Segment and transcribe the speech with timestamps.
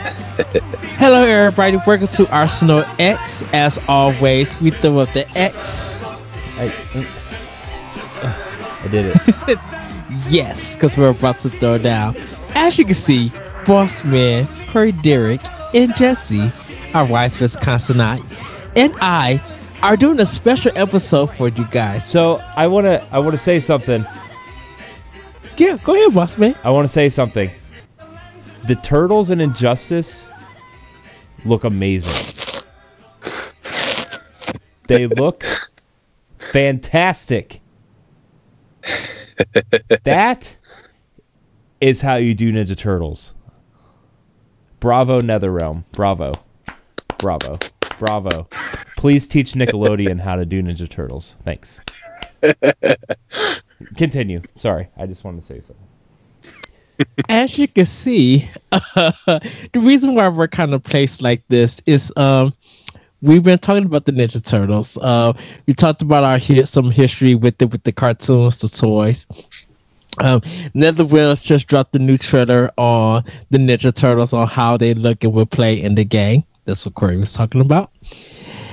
[0.00, 1.76] Hello, everybody.
[1.86, 3.42] Welcome to Arsenal X.
[3.52, 6.02] As always, we throw up the X.
[6.02, 7.06] I, mm.
[8.82, 9.58] I did it.
[10.28, 12.16] Yes, because we're about to throw down.
[12.54, 13.32] As you can see,
[13.64, 15.40] Boss Man, Corey Derrick,
[15.72, 16.52] and Jesse,
[16.94, 18.24] our wise Wisconsinite,
[18.74, 19.40] and I
[19.82, 22.04] are doing a special episode for you guys.
[22.04, 24.04] So I wanna I wanna say something.
[25.56, 26.56] Yeah, go ahead, Boss Man.
[26.64, 27.52] I wanna say something.
[28.70, 30.28] The turtles in Injustice
[31.44, 32.14] look amazing.
[34.86, 35.42] They look
[36.38, 37.62] fantastic.
[40.04, 40.56] that
[41.80, 43.34] is how you do Ninja Turtles.
[44.78, 45.82] Bravo, NetherRealm.
[45.90, 46.34] Bravo.
[47.18, 47.58] Bravo.
[47.98, 48.46] Bravo.
[48.96, 51.34] Please teach Nickelodeon how to do Ninja Turtles.
[51.44, 51.80] Thanks.
[53.96, 54.42] Continue.
[54.54, 55.89] Sorry, I just wanted to say something.
[57.28, 62.52] As you can see, the reason why we're kind of placed like this is um
[63.22, 64.98] we've been talking about the Ninja Turtles.
[65.00, 65.32] Uh,
[65.66, 69.26] we talked about our some history with it with the cartoons, the toys.
[70.18, 70.42] Um,
[71.42, 75.46] just dropped the new trailer on the Ninja Turtles on how they look and will
[75.46, 76.44] play in the game.
[76.64, 77.90] That's what Corey was talking about.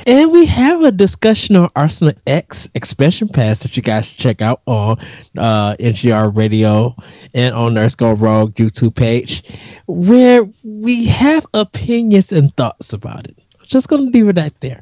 [0.07, 4.61] And we have a discussion on Arsenal X expansion pass that you guys check out
[4.65, 4.97] on
[5.37, 6.95] uh, NGR Radio
[7.33, 9.43] and on Nerds Go Rogue YouTube page,
[9.87, 13.37] where we have opinions and thoughts about it.
[13.65, 14.81] Just gonna leave it at there.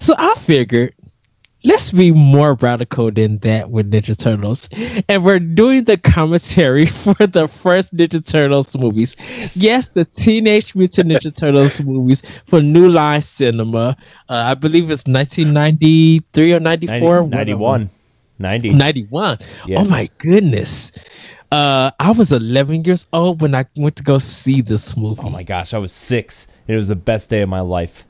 [0.00, 0.94] So I figured
[1.64, 4.68] let's be more radical than that with Ninja Turtles.
[5.08, 9.16] And we're doing the commentary for the first Ninja Turtles movies.
[9.56, 13.96] Yes, the Teenage Mutant Ninja Turtles movies for New Line Cinema.
[14.28, 17.22] Uh, I believe it's 1993 or 94.
[17.22, 17.90] 90, 91.
[18.38, 18.70] 90.
[18.70, 19.38] 91.
[19.66, 19.80] Yeah.
[19.80, 20.92] Oh my goodness.
[21.50, 25.20] Uh, I was 11 years old when I went to go see this movie.
[25.22, 26.48] Oh my gosh, I was six.
[26.66, 28.06] And it was the best day of my life.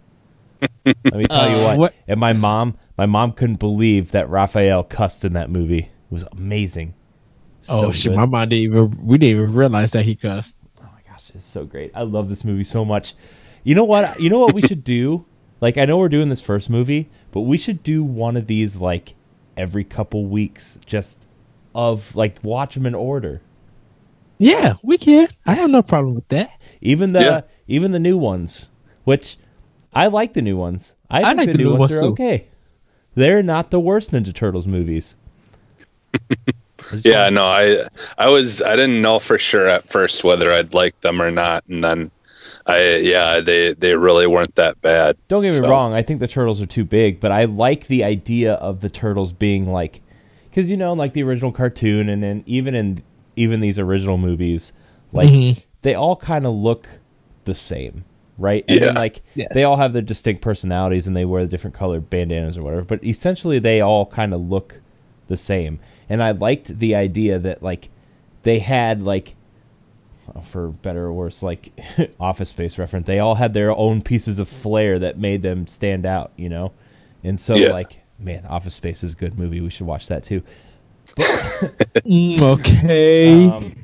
[0.86, 1.78] Let me tell you Uh, what.
[1.78, 5.78] what- And my mom, my mom couldn't believe that Raphael cussed in that movie.
[6.10, 6.94] It was amazing.
[7.68, 8.16] oh shit, good.
[8.16, 10.56] my mom didn't even we didn't even realize that he cussed.
[10.80, 11.92] Oh my gosh, it's so great.
[11.94, 13.14] I love this movie so much.
[13.64, 14.20] You know what?
[14.20, 15.24] You know what we should do?
[15.62, 18.78] Like I know we're doing this first movie, but we should do one of these
[18.78, 19.14] like
[19.56, 21.24] every couple weeks just
[21.72, 23.40] of like watch them in order.
[24.38, 25.28] Yeah, we can.
[25.46, 26.50] I have no problem with that.
[26.80, 27.40] Even the Yeah.
[27.68, 28.70] even the new ones,
[29.04, 29.38] which
[29.92, 30.94] I like the new ones.
[31.08, 32.06] I, think like the, the new new ones ones are too.
[32.08, 32.48] okay.
[33.14, 35.14] They're not the worst Ninja Turtles movies.
[37.04, 37.86] Yeah, want- no, I
[38.18, 41.64] I was I didn't know for sure at first whether I'd like them or not,
[41.68, 42.10] and then
[42.66, 45.16] I yeah they they really weren't that bad.
[45.28, 45.94] Don't get me So- wrong.
[45.94, 49.32] I think the turtles are too big, but I like the idea of the turtles
[49.32, 50.02] being like,
[50.50, 53.02] because you know, like the original cartoon, and then even in
[53.36, 54.72] even these original movies,
[55.12, 55.62] like Mhm.
[55.82, 56.88] they all kind of look
[57.44, 58.04] the same,
[58.42, 58.64] right?
[58.68, 59.48] And then like Yes.
[59.54, 62.82] they all have their distinct personalities, and they wear different colored bandanas or whatever.
[62.82, 64.80] But essentially, they all kind of look
[65.28, 65.78] the same.
[66.08, 67.88] And I liked the idea that like
[68.42, 69.36] they had like
[70.44, 71.72] for better or worse, like
[72.20, 76.04] Office Space reference, they all had their own pieces of flair that made them stand
[76.06, 76.72] out, you know.
[77.24, 77.70] And so, Yeah.
[77.72, 79.60] like, man, Office Space is a good movie.
[79.60, 80.42] We should watch that too.
[82.04, 83.46] Mm, okay.
[83.48, 83.74] Um,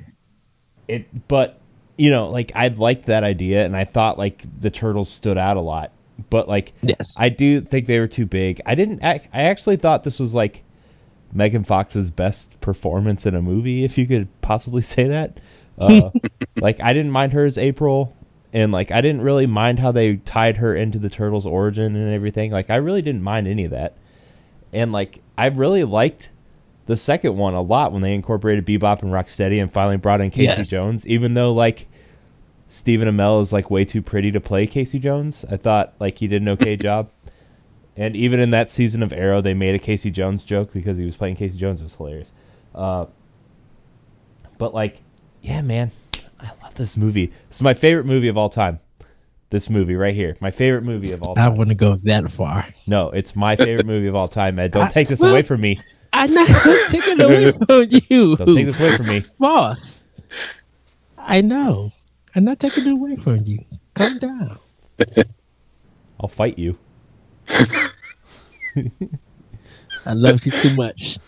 [0.87, 1.61] it, but
[1.99, 5.57] you know, like I liked that idea, and I thought like the turtles stood out
[5.57, 5.93] a lot.
[6.31, 7.15] But like, yes.
[7.19, 8.63] I do think they were too big.
[8.65, 9.03] I didn't.
[9.03, 10.65] Act, I actually thought this was like
[11.33, 15.39] Megan Fox's best performance in a movie, if you could possibly say that.
[15.81, 16.11] Uh,
[16.61, 18.13] like I didn't mind her as April,
[18.53, 22.13] and like I didn't really mind how they tied her into the turtles' origin and
[22.13, 22.51] everything.
[22.51, 23.97] Like I really didn't mind any of that,
[24.73, 26.31] and like I really liked
[26.89, 30.31] the second one a lot when they incorporated Bebop and Rocksteady and finally brought in
[30.31, 30.69] Casey Yes.
[30.71, 31.87] Jones, even though like.
[32.71, 35.43] Stephen Amell is like way too pretty to play Casey Jones.
[35.51, 37.09] I thought like he did an okay job.
[37.97, 41.07] And even in that season of Arrow, they made a Casey Jones joke because he
[41.07, 41.81] was playing Casey Jones.
[41.81, 42.35] It was hilarious.
[42.75, 43.07] Uh,
[44.59, 45.01] but like,
[45.41, 45.91] yeah, man,
[46.39, 47.27] I love this movie.
[47.49, 48.81] This is my favorite movie of all time.
[49.49, 51.45] This movie right here, my favorite movie of all time.
[51.47, 52.67] I wouldn't go that far.
[52.87, 54.73] No, it's my favorite movie of all time, Ed.
[54.73, 55.81] Don't I- take this well- away from me.
[56.13, 56.49] I'm not
[56.91, 59.25] taking it away from you, Don't take this away from me.
[59.39, 60.07] boss.
[61.17, 61.93] I know.
[62.35, 63.65] I'm not taking it away from you.
[63.95, 64.59] Calm down.
[66.21, 66.79] I'll fight you.
[70.07, 71.19] I love you too much.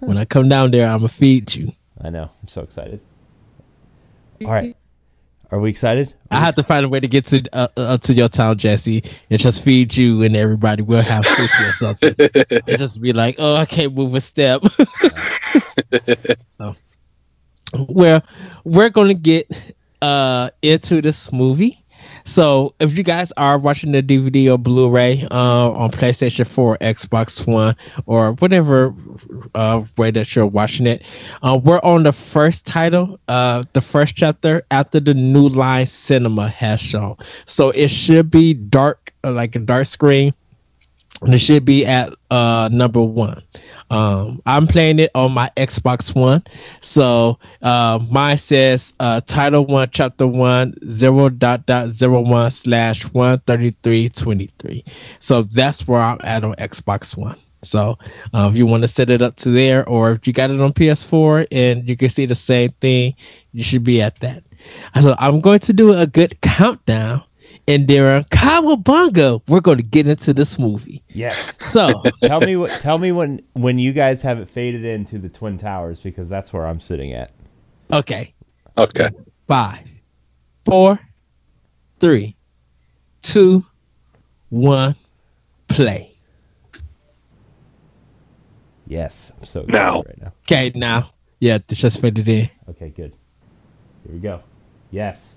[0.00, 1.72] when I come down there, I'm gonna feed you.
[2.00, 2.30] I know.
[2.42, 3.00] I'm so excited.
[4.44, 4.76] All right.
[5.50, 6.12] Are we excited?
[6.30, 9.02] I have to find a way to get to uh, uh, to your town, Jesse,
[9.30, 10.82] and just feed you and everybody.
[10.82, 12.62] We'll have sushi or something.
[12.66, 14.62] and just be like, oh, I can't move a step.
[16.50, 16.76] so,
[17.78, 18.22] well,
[18.64, 19.50] we're gonna get
[20.02, 21.82] uh into this movie.
[22.28, 27.46] So, if you guys are watching the DVD or Blu-ray uh, on PlayStation 4, Xbox
[27.46, 28.94] One, or whatever
[29.54, 31.02] uh, way that you're watching it,
[31.42, 36.48] uh, we're on the first title, uh, the first chapter after the New Line Cinema
[36.48, 37.16] has shown.
[37.46, 40.34] So it should be dark, uh, like a dark screen,
[41.22, 43.42] and it should be at uh, number one.
[43.90, 46.42] Um, I'm playing it on my Xbox One.
[46.80, 53.02] So uh, mine says uh, Title One, Chapter One, zero dot dot zero one slash
[53.12, 54.84] one thirty three twenty three.
[55.20, 57.38] So that's where I'm at on Xbox One.
[57.62, 57.98] So
[58.34, 60.60] uh, if you want to set it up to there, or if you got it
[60.60, 63.14] on PS4 and you can see the same thing,
[63.52, 64.44] you should be at that.
[65.00, 67.22] So I'm going to do a good countdown.
[67.68, 71.02] And there, Cowabunga, we're going to get into this movie.
[71.10, 71.58] Yes.
[71.70, 71.92] So,
[72.22, 72.70] tell me what.
[72.80, 76.50] Tell me when when you guys have it faded into the twin towers because that's
[76.50, 77.30] where I'm sitting at.
[77.92, 78.32] okay,
[78.78, 79.10] Okay.
[79.46, 79.86] five,
[80.64, 80.98] four,
[82.00, 82.34] three,
[83.20, 83.64] two,
[84.48, 84.96] one,
[85.68, 86.16] play.
[88.86, 90.02] Yes, I'm so excited Now.
[90.06, 90.32] right now.
[90.46, 91.10] Okay, now,
[91.40, 92.48] yeah, it's just faded in.
[92.70, 93.12] Okay, good.
[94.04, 94.40] Here we go.
[94.90, 95.36] Yes,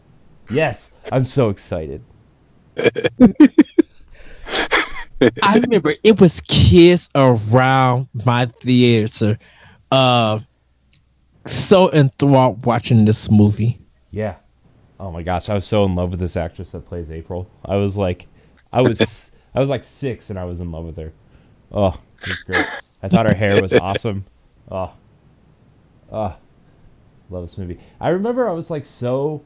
[0.50, 2.02] yes, I'm so excited.
[5.44, 9.38] I remember it was kids around my theater,
[9.92, 10.40] uh,
[11.46, 13.80] so enthralled watching this movie.
[14.10, 14.36] Yeah.
[15.00, 17.50] Oh my gosh, I was so in love with this actress that plays April.
[17.66, 18.28] I was like,
[18.72, 21.12] I was, I was like six, and I was in love with her.
[21.72, 22.00] Oh,
[22.46, 22.66] great.
[23.04, 24.26] I thought her hair was awesome.
[24.70, 24.94] Oh,
[26.12, 26.36] oh,
[27.30, 27.80] love this movie.
[28.00, 29.44] I remember I was like so,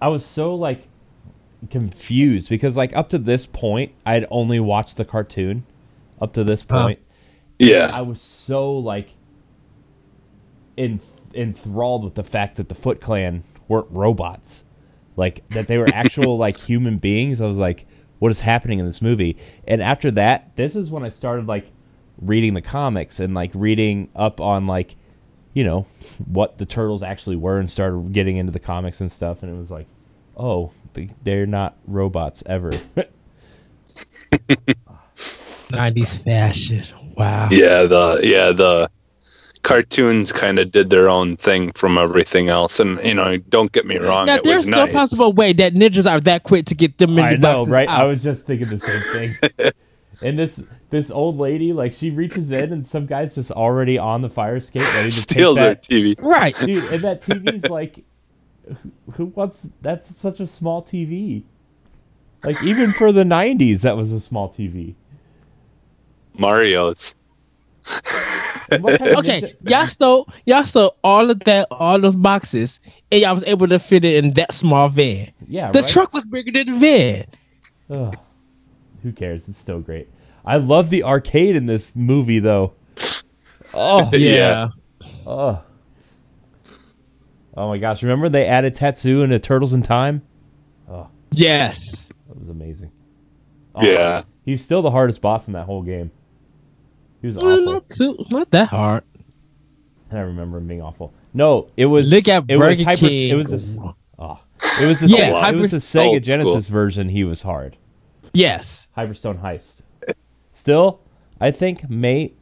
[0.00, 0.86] I was so like
[1.68, 5.64] confused because like up to this point I'd only watched the cartoon.
[6.20, 6.84] Up to this Huh.
[6.84, 6.98] point,
[7.58, 7.90] Yeah.
[7.92, 9.14] I was so like
[10.78, 11.00] en-
[11.34, 14.64] enthralled with the fact that the Foot Clan weren't robots,
[15.16, 17.40] like that they were actual like human beings.
[17.40, 17.86] I was like,
[18.18, 19.36] what is happening in this movie?
[19.66, 21.70] And after that, this is when I started like
[22.20, 24.96] reading the comics and like reading up on like
[25.54, 25.86] you know
[26.26, 29.58] what the turtles actually were and started getting into the comics and stuff and it
[29.58, 29.86] was like
[30.36, 30.70] oh
[31.24, 32.70] they're not robots ever
[35.70, 36.84] 90s fashion.
[37.16, 37.48] Wow.
[37.50, 38.90] Yeah, the yeah, the
[39.62, 42.80] cartoons kind of did their own thing from everything else.
[42.80, 44.92] And you know, don't get me wrong, Now, it there's was no nice.
[44.92, 47.72] possible way that ninjas are that quick to get them in I the know, boxes
[47.72, 47.88] right?
[47.88, 49.72] I was just thinking the same thing.
[50.22, 54.22] and this this old lady, like, she reaches in, and some guy's just already on
[54.22, 55.82] the fire escape, ready to Steals take our that.
[55.84, 56.16] TV.
[56.18, 56.56] Right.
[56.58, 58.02] Dude, and that TV's like,
[58.74, 59.66] who, who wants?
[59.82, 61.42] That's such a small TV.
[62.44, 64.94] Like even for the '90s, that was a small TV.
[66.38, 67.14] Mario's.
[68.70, 72.14] And what kind of Okay, ninja- y'all stole y'all stole all of that, all those
[72.16, 72.78] boxes,
[73.10, 75.32] and y'all was able to fit it in that small van.
[75.48, 75.88] yeah, The right?
[75.88, 77.26] truck was bigger than the van.
[77.90, 78.16] Ugh.
[79.02, 79.48] Who cares?
[79.48, 80.08] It's still great.
[80.44, 82.72] I love the arcade in this movie, though.
[83.72, 84.68] Oh, Yeah.
[85.26, 85.62] oh,
[87.56, 88.02] oh my gosh!
[88.02, 90.22] Remember they added Tatsu into Turtles in Time?
[90.88, 91.08] Oh.
[91.32, 92.08] Yes.
[92.28, 92.90] That was amazing.
[93.74, 94.22] Oh, Yeah.
[94.44, 96.10] he's still the hardest boss in that whole game.
[97.20, 97.72] He was Well, awful.
[97.72, 99.04] not too, not that hard.
[100.10, 101.12] I remember him being awful.
[101.32, 102.10] No, it was.
[102.12, 103.06] Look at it was Burger hyper.
[103.06, 103.30] King.
[103.30, 103.78] It was this.
[104.18, 104.40] Oh,
[104.80, 105.06] it was the.
[105.06, 106.72] Yeah, Sega, it was the Sega Genesis school.
[106.72, 107.08] version.
[107.10, 107.76] He was hard.
[108.32, 108.88] Yes.
[108.96, 109.82] Hyperstone Heist.
[110.50, 111.00] Still,
[111.40, 112.32] I think may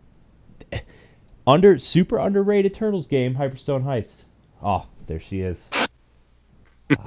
[1.47, 4.23] under super underrated Turtles game Hyperstone Heist.
[4.62, 5.69] Oh, there she is.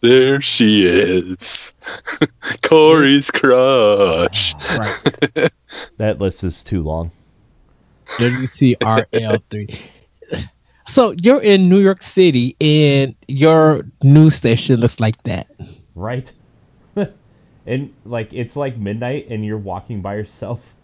[0.00, 1.74] There she is.
[2.62, 4.54] Corey's crush.
[4.76, 5.50] Right.
[5.98, 7.10] That list is too long.
[8.16, 9.78] WCRL3.
[10.86, 15.46] So you're in New York City, and your news station looks like that.
[15.94, 16.32] Right?
[17.66, 20.74] and like it's like midnight and you're walking by yourself.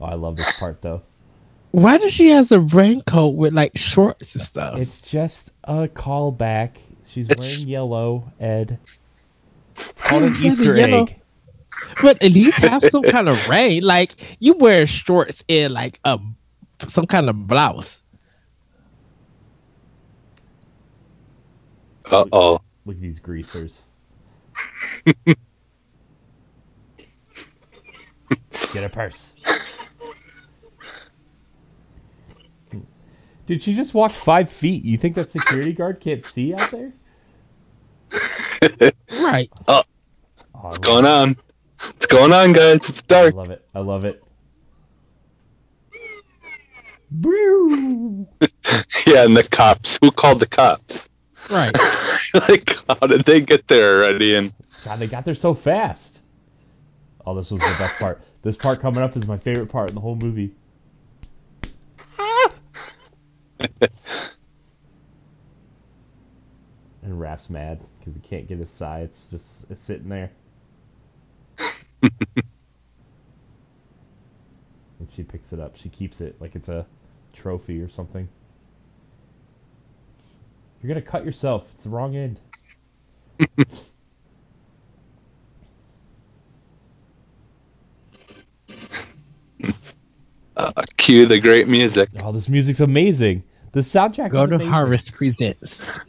[0.00, 1.02] Oh, I love this part though.
[1.70, 4.78] Why does she has a raincoat with like shorts and stuff?
[4.78, 6.76] It's just a callback.
[7.06, 8.78] She's It's- wearing yellow, Ed.
[9.76, 11.20] It's called an Yeah, the Easter yellow- egg.
[12.02, 13.82] but at least have some kind of rain.
[13.82, 16.18] Like you wear shorts and like a
[16.86, 18.02] some kind of blouse.
[22.10, 22.60] Uh oh.
[22.86, 23.82] Look at these greasers.
[28.72, 29.34] Get a purse.
[33.48, 34.84] Dude, she just walked five feet.
[34.84, 36.92] You think that security guard can't see out there?
[39.20, 39.50] Right.
[39.66, 39.82] Oh,
[40.54, 41.36] oh, I What's love going on?
[41.80, 42.76] What's going on, guys?
[42.76, 43.34] It's dark.
[43.34, 43.64] I love it.
[43.74, 44.22] I love it.
[49.06, 49.98] Yeah, and the cops.
[50.02, 51.08] Who called the cops?
[51.50, 51.74] Right.
[52.48, 54.34] like, how did they get there already?
[54.34, 54.52] And
[54.84, 56.20] God, they got there so fast.
[57.24, 58.20] Oh, this was the best part.
[58.42, 60.52] This part coming up is my favorite part in the whole movie.
[67.02, 69.04] and Raph's mad because he can't get his side.
[69.04, 70.30] It's just it's sitting there.
[72.02, 72.12] and
[75.14, 75.76] she picks it up.
[75.76, 76.86] She keeps it like it's a
[77.32, 78.28] trophy or something.
[80.80, 81.68] You're gonna cut yourself.
[81.74, 82.40] It's the wrong end.
[90.58, 92.08] uh, cue the great music.
[92.22, 93.42] Oh, this music's amazing.
[93.72, 94.72] The soundtrack Go is to amazing.
[94.72, 96.00] Harvest Presents.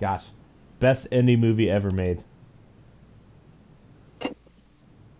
[0.00, 0.26] Gosh,
[0.80, 2.22] best indie movie ever made.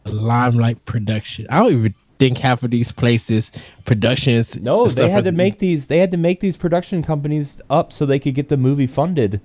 [0.04, 1.46] Limelight Production.
[1.48, 3.50] I don't even think half of these places
[3.86, 4.56] productions.
[4.56, 5.86] No, they had are- to make these.
[5.86, 9.40] They had to make these production companies up so they could get the movie funded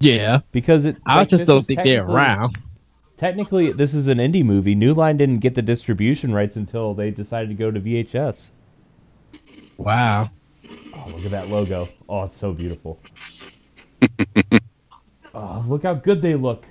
[0.00, 0.96] Yeah, because it.
[1.06, 2.56] I like, just don't think they're around.
[3.16, 4.74] Technically, this is an indie movie.
[4.74, 8.50] New Line didn't get the distribution rights until they decided to go to VHS.
[9.76, 10.30] Wow.
[10.94, 11.88] Oh, look at that logo.
[12.08, 13.00] Oh, it's so beautiful.
[15.34, 16.66] oh, look how good they look.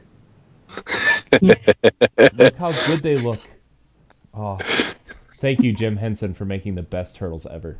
[1.41, 3.39] look how good they look.
[4.33, 4.57] Oh,
[5.37, 7.77] thank you, Jim Henson, for making the best turtles ever.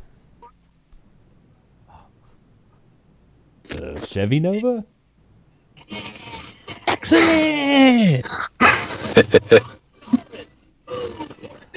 [3.70, 4.84] Uh, Chevy Nova?
[7.02, 8.26] Excellent.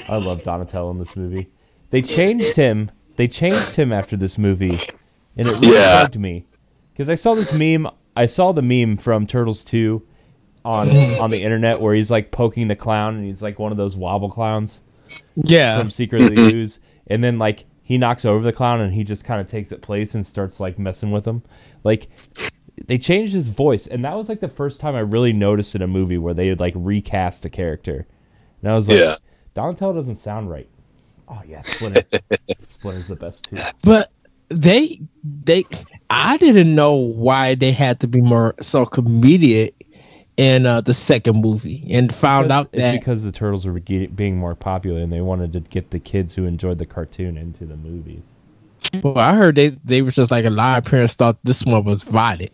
[0.07, 1.49] I love Donatello in this movie.
[1.89, 2.91] They changed him.
[3.15, 4.79] They changed him after this movie,
[5.37, 6.03] and it really Yeah.
[6.03, 6.45] bugged me
[6.93, 7.87] because I saw this meme.
[8.15, 10.03] I saw the meme from Turtles Two
[10.63, 10.89] on
[11.19, 13.97] on the internet where he's like poking the clown, and he's like one of those
[13.97, 14.81] wobble clowns
[15.35, 15.77] Yeah.
[15.79, 19.03] from Secret of the Ooze, and then like he knocks over the clown, and he
[19.03, 21.41] just kind of takes it place and starts like messing with him.
[21.83, 22.09] Like
[22.87, 25.81] they changed his voice, and that was like the first time I really noticed in
[25.81, 28.05] a movie where they had like recast a character,
[28.61, 29.15] and I was like, Yeah.
[29.53, 30.67] Donatello doesn't sound right.
[31.27, 32.03] Oh yeah, Splinter.
[32.63, 33.57] Splinter's the best too.
[33.83, 34.11] But
[34.49, 35.01] they
[35.43, 35.65] they
[36.09, 39.73] I didn't know why they had to be more so comedic
[40.37, 44.13] in uh, the second movie and found Because- out it's because the turtles were ge-
[44.13, 47.65] being more popular, and they wanted to get the kids who enjoyed the cartoon into
[47.65, 48.33] the movies.
[49.01, 51.85] well, I heard they they were just like a lot of parents thought this one
[51.85, 52.51] was violent.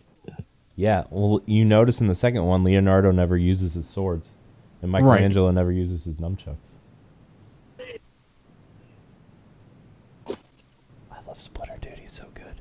[0.74, 4.32] Yeah, well, you notice in the second one, Leonardo never uses his swords,
[4.80, 6.70] and Michelangelo never uses his nunchucks.
[10.26, 11.98] I love Splinter, dude.
[11.98, 12.60] He's so good.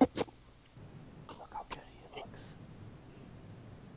[0.00, 2.56] Look how good he looks.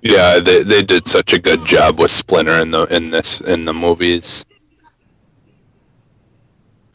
[0.01, 3.65] Yeah, they they did such a good job with Splinter in the in this in
[3.65, 4.45] the movies.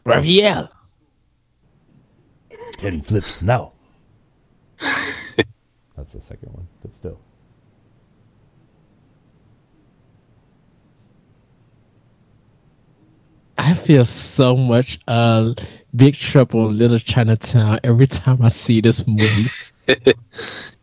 [0.05, 0.71] Raphael.
[2.77, 3.73] Ten flips now.
[5.99, 7.19] That's the second one, but still.
[13.57, 15.53] I feel so much uh
[15.93, 19.51] Big Trouble in Little Chinatown every time I see this movie.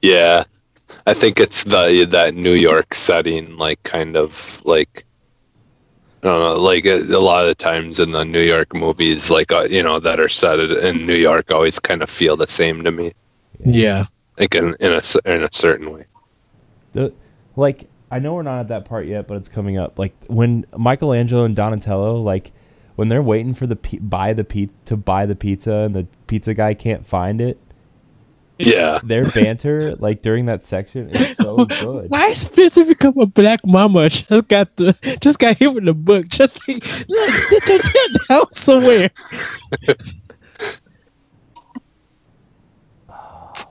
[0.02, 0.44] Yeah,
[1.06, 5.06] I think it's the that New York setting, like kind of like
[6.22, 9.30] I don't know, like a, a lot of the times in the New York movies,
[9.30, 12.48] like uh, you know that are set in New York, always kind of feel the
[12.48, 13.12] same to me,
[13.64, 14.06] yeah.
[14.38, 16.06] Like in in a c- in a certain way.
[16.92, 17.12] The
[17.56, 19.98] like I know we're not at that part yet, but it's coming up.
[19.98, 22.52] Like when Michelangelo and Donatello, like
[22.96, 26.06] when they're waiting for the pi- buy the pizza to buy the pizza, and the
[26.26, 27.58] pizza guy can't find it.
[28.58, 32.08] Yeah, Their banter, like during that section, is so good.
[32.08, 34.08] Why is Spencer become a black mama?
[34.10, 36.28] Just got the just got hit with the book.
[36.28, 39.10] Just like look, sit your tent down somewhere.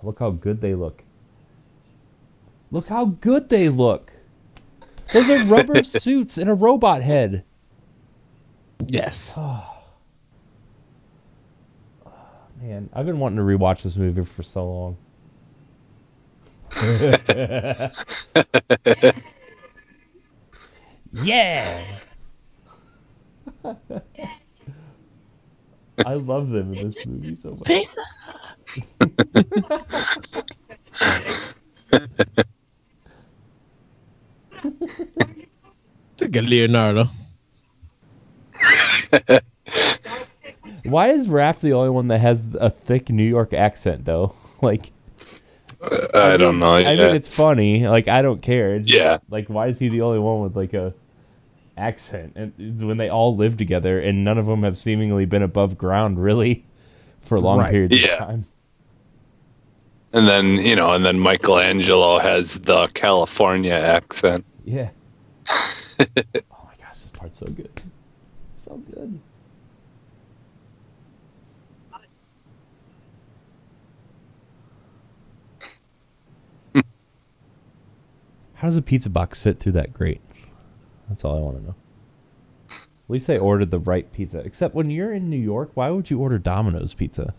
[0.06, 1.04] Look how good they look.
[2.70, 4.12] Look how good they look.
[5.12, 7.44] Those are rubber suits and a robot head.
[8.86, 9.40] Yes.
[12.08, 12.12] Ah,
[12.62, 14.98] man, I've been wanting to rewatch this movie for so long.
[21.24, 22.00] yeah.
[26.06, 27.64] I love them in this movie so much.
[27.64, 28.02] Pizza.
[36.20, 37.10] Look at Leonardo.
[40.84, 44.36] Why is Raph the only one that has a thick New York accent though?
[44.62, 44.92] Like
[45.82, 46.76] I don't know.
[46.76, 47.08] I yeah.
[47.08, 47.86] mean, it's funny.
[47.88, 48.76] Like I don't care.
[48.76, 49.18] It's just, Yeah.
[49.30, 50.94] Like why is he the only one with like a
[51.78, 52.34] accent?
[52.38, 56.24] And when they all live together, and none of them have seemingly been above ground
[56.24, 56.64] really
[57.20, 57.70] for long Right.
[57.70, 58.14] periods Yeah.
[58.14, 58.46] of time.
[60.16, 64.46] And then you know, and then Michelangelo has the California accent.
[64.64, 64.92] Yeah.
[65.50, 65.66] oh
[66.00, 67.82] my gosh, this part's so good.
[68.56, 69.20] So good.
[78.54, 80.22] How does a pizza box fit through that grate?
[81.10, 81.76] That's all I want to know.
[82.70, 84.40] At least they ordered the right pizza.
[84.40, 87.34] Except when you're in New York, why would you order Domino's pizza?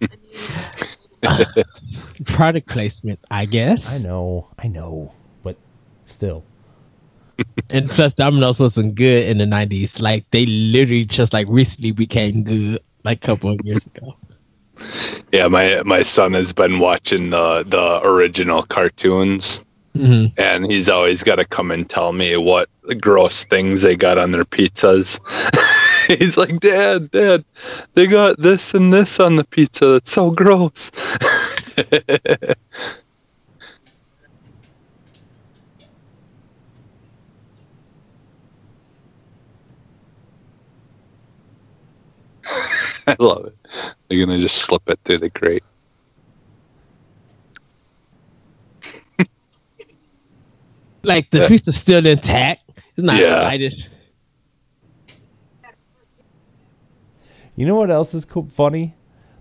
[2.24, 4.00] Product placement, I guess.
[4.00, 5.56] I know, I know, but
[6.04, 6.44] still.
[7.70, 10.00] And plus, Domino's wasn't good in the '90s.
[10.00, 14.16] Like they literally just like recently became good, like a couple of years ago.
[15.32, 19.62] Yeah, my my son has been watching the the original cartoons,
[19.96, 20.32] Mhm.
[20.38, 22.68] and he's always got to come and tell me what
[23.00, 25.18] gross things they got on their pizzas.
[26.18, 27.44] he's like, Dad, Dad,
[27.94, 29.86] they got this and this on the pizza.
[29.86, 30.90] That's so gross.
[43.08, 43.56] I love it.
[44.08, 45.64] They're gonna just slip it through the grate.
[51.04, 51.48] Like the Yeah.
[51.48, 52.62] pizza's still intact.
[52.96, 53.40] It's not Yeah.
[53.40, 53.74] slighted.
[57.56, 58.94] You know what else is cool, funny?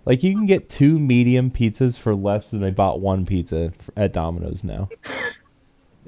[0.05, 4.13] Like you can get two medium pizzas for less than they bought one pizza at
[4.13, 4.89] Domino's now.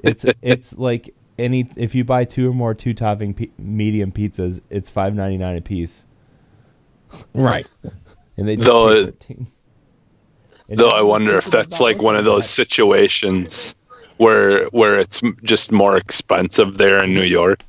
[0.02, 4.60] It's it's like any if you buy two or more two topping pi- medium pizzas,
[4.70, 6.04] it's five ninety nine a piece,
[7.34, 7.66] Right.
[8.36, 9.46] and they just Though pay it- 13.
[10.70, 13.74] And Though I wonder if that's like one of those situations
[14.18, 17.64] where where it's just more expensive there in New York.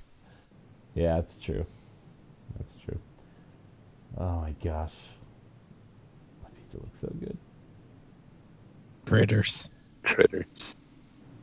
[0.96, 1.66] Yeah, that's true.
[4.20, 4.28] That's true.
[4.28, 4.94] Oh my gosh,
[6.44, 7.38] that pizza looks so good.
[9.06, 9.70] Critters.
[10.04, 10.76] Critters.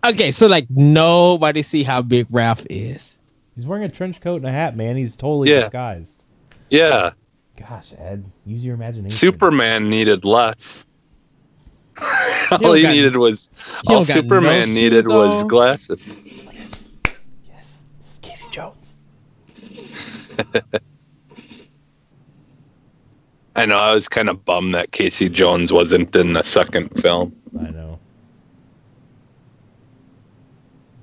[0.04, 3.18] Okay, so like nobody see how big Ralph is.
[3.54, 4.96] He's wearing a trench coat and a hat, man.
[4.96, 5.60] He's totally Yeah.
[5.60, 6.24] disguised.
[6.70, 7.10] Yeah,
[7.56, 9.16] Gosh, Ed, use your imagination.
[9.16, 10.84] Superman needed less.
[12.50, 13.48] all don't he got- needed was
[13.88, 16.16] he all Superman no needed shoes was glasses.
[16.52, 16.88] Yes.
[17.48, 17.78] Yes.
[17.98, 18.96] This Casey Jones.
[23.56, 27.34] I know I was kind of bummed that Casey Jones wasn't in the second film.
[27.58, 27.98] I know.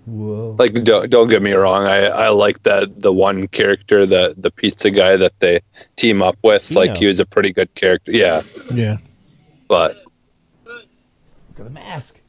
[0.05, 0.55] Whoa.
[0.59, 4.51] Like don't, don't get me wrong, I I like that the one character that the
[4.51, 5.61] pizza guy that they
[5.95, 8.11] team up with, like he was a pretty good character.
[8.11, 8.97] Yeah, Yeah.
[9.67, 10.03] but
[10.65, 10.85] Look
[11.59, 12.19] at the mask.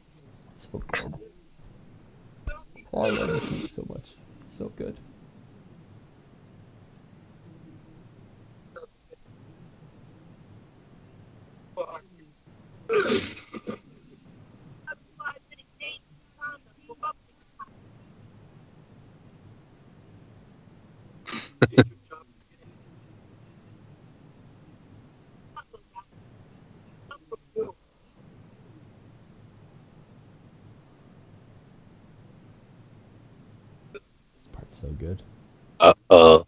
[0.53, 1.13] It's so good.
[2.93, 4.11] Oh, I love this movie so much.
[4.41, 4.97] It's so good.
[12.95, 13.27] This
[34.53, 35.21] part's so good.
[35.81, 36.45] uh oh.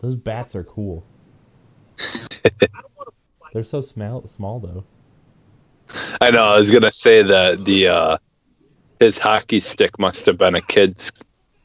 [0.00, 1.04] Those bats are cool.
[3.52, 4.84] They're so small, small though.
[6.20, 6.44] I know.
[6.44, 8.18] I was gonna say that the uh,
[9.00, 11.10] his hockey stick must have been a kid's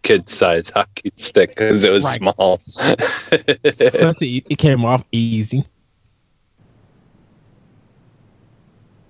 [0.04, 2.16] kid size hockey stick because it was Right.
[2.18, 2.58] small.
[2.68, 5.66] Plus, it, it came off easy.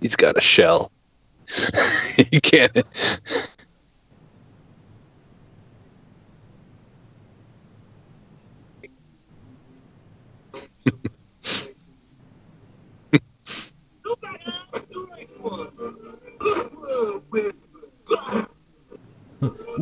[0.01, 0.91] He's got a shell.
[2.31, 2.71] you can't.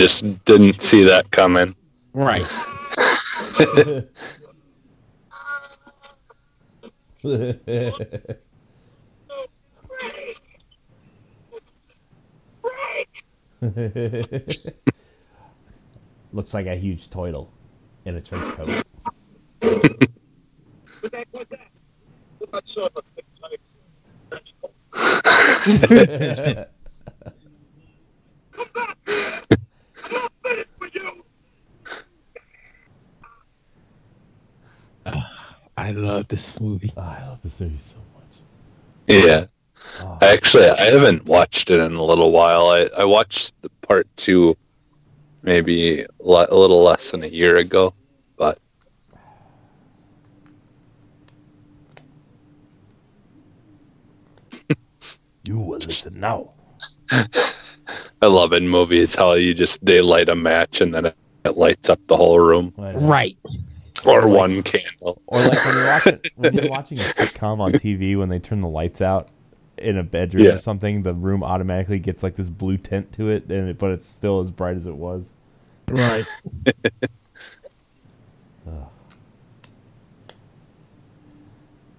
[0.00, 1.76] just didn't see that coming.
[2.14, 2.40] Right.
[16.32, 17.52] Looks like a huge turtle
[18.06, 18.82] in a trench coat.
[35.80, 36.92] I love this movie.
[36.96, 38.38] Oh, I love this movie so much.
[39.08, 39.46] Yeah.
[40.02, 42.68] Oh, Actually, I haven't watched it in a little while.
[42.68, 44.56] I, I watched the part two
[45.42, 47.94] maybe le- a little less than a year ago,
[48.36, 48.58] but
[55.44, 56.52] you will listen now.
[57.10, 61.56] I love in movies how you just they light a match and then it, it
[61.56, 63.36] lights up the whole room Right.
[64.04, 65.20] Or one candle.
[65.26, 68.60] Or like when you're watching when you're watching a sitcom on TV when they turn
[68.60, 69.28] the lights out
[69.78, 70.52] in a bedroom Yeah.
[70.52, 73.90] or something, the room automatically gets like this blue tint to it, and it, but
[73.92, 75.32] it's still as bright as it was.
[75.88, 76.24] Right.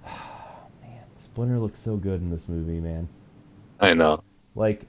[0.05, 3.07] Man, Splinter looks so good in this movie, man.
[3.79, 4.23] I know.
[4.55, 4.85] Like,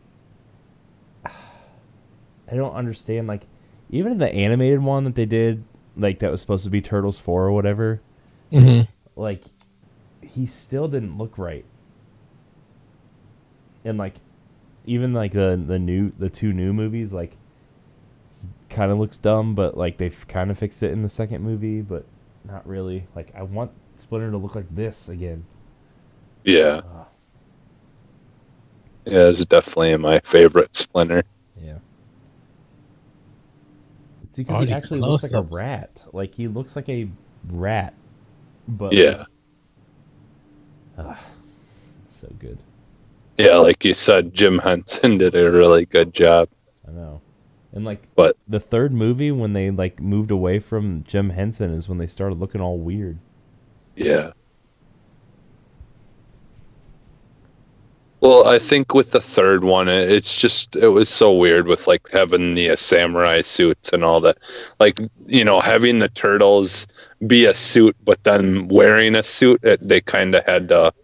[1.24, 3.26] I don't understand.
[3.26, 3.42] Like,
[3.90, 5.64] even in the animated one that they did,
[5.96, 8.00] like that was supposed to be Turtles Four or whatever,
[8.50, 8.82] hmm
[9.16, 9.44] like
[10.22, 11.64] he still didn't look right.
[13.84, 14.16] And like
[14.86, 17.36] even like the the new the two new movies like
[18.68, 21.80] kind of looks dumb but like they've kind of fixed it in the second movie
[21.82, 22.04] but
[22.44, 23.06] not really.
[23.14, 25.44] Like I want Splinter to look like this again.
[26.44, 26.80] Yeah.
[26.86, 27.06] Ah.
[29.04, 31.24] Yeah, it's definitely my favorite Splinter.
[31.60, 31.78] Yeah.
[34.32, 36.04] It's because All he actually looks like a rat.
[36.14, 37.06] Like he looks like a
[37.50, 37.92] rat.
[38.66, 39.26] But Yeah.
[42.06, 42.56] so good.
[43.36, 46.48] Yeah, like you said, Jim Henson did a really good job.
[46.88, 47.20] I know.
[47.74, 51.86] And like But the third movie when they like moved away from Jim Henson is
[51.86, 53.18] when they started looking all weird.
[53.96, 54.30] yeah.
[58.22, 62.08] Well, I think with the third one, it's just it was so weird with like
[62.10, 64.38] having the uh, samurai suits and all that.
[64.78, 66.86] Like you know, having the turtles
[67.26, 70.94] be a suit, but then wearing a suit, it, they kind of had to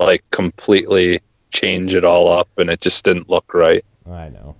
[0.00, 3.84] like completely change it all up, and it just didn't look right.
[4.10, 4.56] I know.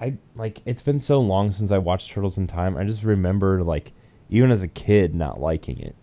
[0.00, 2.76] I like it's been so long since I watched Turtles in Time.
[2.76, 3.90] I just remember like
[4.30, 5.96] even as a kid not liking it.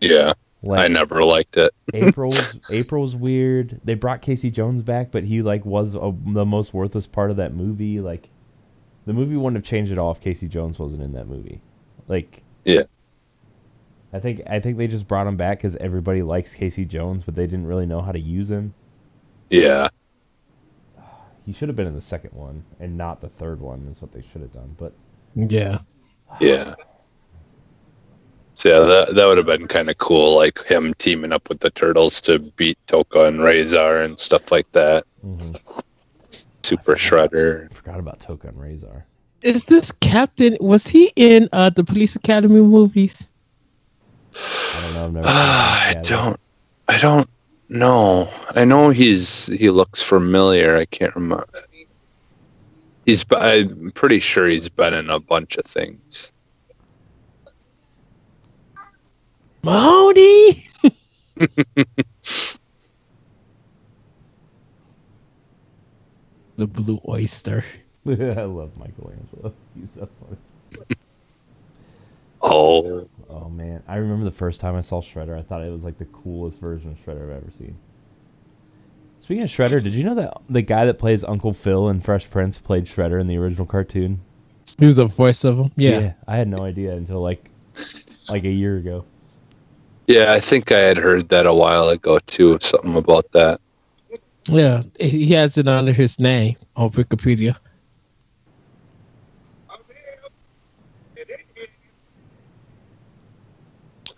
[0.00, 1.72] Yeah, Like I never liked it.
[1.94, 3.80] April was April was weird.
[3.84, 7.36] They brought Casey Jones back, but he like was a, the most worthless part of
[7.36, 8.00] that movie.
[8.00, 8.28] Like
[9.06, 11.60] the movie wouldn't have changed at all if Casey Jones wasn't in that movie.
[12.08, 12.82] Like Yeah.
[14.12, 17.34] I think I think they just brought him back because everybody likes Casey Jones, but
[17.36, 18.74] they didn't really know how to use him.
[19.50, 19.88] Yeah,
[21.46, 23.86] He should have been in the second one and not the third one.
[23.88, 24.74] Is what they should have done.
[24.78, 24.92] But
[25.34, 25.78] Yeah.
[26.40, 26.74] yeah.
[28.58, 31.60] So yeah, that that would have been kind of cool, like him teaming up with
[31.60, 35.04] the turtles to beat Tokka and Rahzar and stuff like that.
[35.24, 35.60] mhm.
[36.64, 37.70] Super Shredder.
[37.70, 39.04] I forgot about Tokka and Rahzar.
[39.42, 40.56] Is this Captain?
[40.58, 43.28] Was he in uh, the Police Academy movies?
[44.34, 45.04] I don't know.
[45.04, 45.28] I've never.
[45.28, 46.16] I seen this guy.
[46.16, 46.40] don't.
[46.88, 47.30] I don't
[47.68, 48.28] know.
[48.56, 50.76] I know he's he looks familiar.
[50.76, 51.46] I can't remember.
[53.06, 53.24] He's.
[53.30, 56.32] I'm pretty sure he's been in a bunch of things.
[59.62, 60.68] Mahoney.
[66.56, 67.64] the Blue Oyster.
[68.06, 68.10] I
[68.42, 69.52] love Michelangelo.
[69.78, 70.38] He's so funny.
[72.40, 75.38] Oh, Oh man, I remember the first time I saw Shredder.
[75.38, 77.76] I thought it was like the coolest version of Shredder I've ever seen.
[79.18, 82.30] Speaking of Shredder, did you know that the guy that plays Uncle Phil in Fresh
[82.30, 84.20] Prince played Shredder in the original cartoon?
[84.78, 85.72] He was the voice of him.
[85.76, 86.14] Yeah.
[86.26, 87.50] I had no idea until like
[88.28, 89.04] like a year ago.
[90.08, 90.32] Yeah.
[90.32, 92.58] I think I had heard that a while ago too.
[92.60, 93.60] Something about that.
[94.48, 94.82] Yeah.
[94.98, 97.56] He has it under his name on Wikipedia.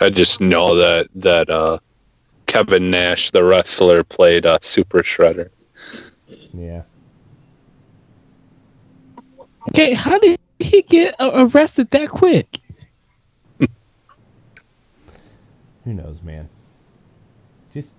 [0.03, 1.79] I just know that that uh,
[2.47, 5.51] Kevin Nash, the wrestler, played uh, Super Shredder.
[6.55, 6.83] Yeah.
[9.69, 12.60] Okay, how did he get uh, arrested that quick?
[15.85, 16.49] Who knows, man?
[17.65, 17.95] It's just.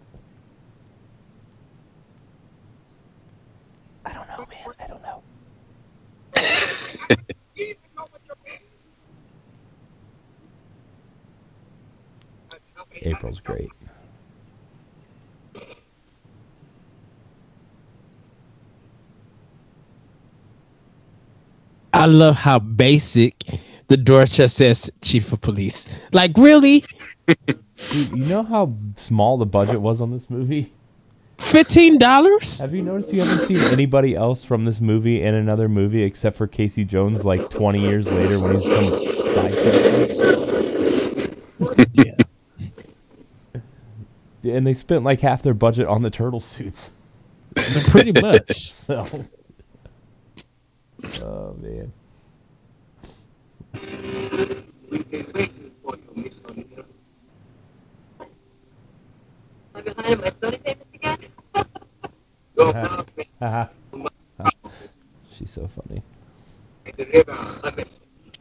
[4.05, 4.75] I don't know, man.
[4.79, 5.23] I don't know.
[13.03, 13.69] April's great.
[21.93, 23.35] I love how basic
[23.87, 25.87] the Dorchester says chief of police.
[26.13, 26.85] Like, really?
[27.89, 30.73] Dude, you know how small the budget was on this movie?
[31.37, 32.59] Fifteen dollars?
[32.59, 36.37] Have you noticed you haven't seen anybody else from this movie in another movie except
[36.37, 38.85] for Casey Jones like 20 years later when he's some
[39.33, 40.57] side character?
[41.93, 42.15] Yeah.
[44.43, 46.91] And they spent like half their budget on the turtle suits.
[47.55, 48.71] Pretty much.
[48.81, 49.05] So.
[51.23, 51.91] Oh man.
[63.39, 63.67] Haha.
[65.33, 66.03] She's so funny.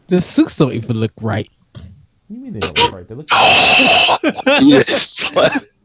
[0.09, 1.49] The suits don't even look right.
[1.73, 1.83] What
[2.29, 3.09] do you mean they don't look right?
[3.09, 3.29] They look.
[4.61, 5.33] yes.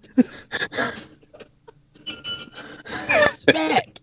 [2.88, 4.00] It's back.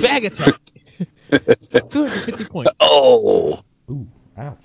[0.00, 0.60] Bag attack.
[1.30, 2.70] 250 points.
[2.80, 3.60] oh.
[3.90, 4.06] Ooh,
[4.38, 4.58] ouch.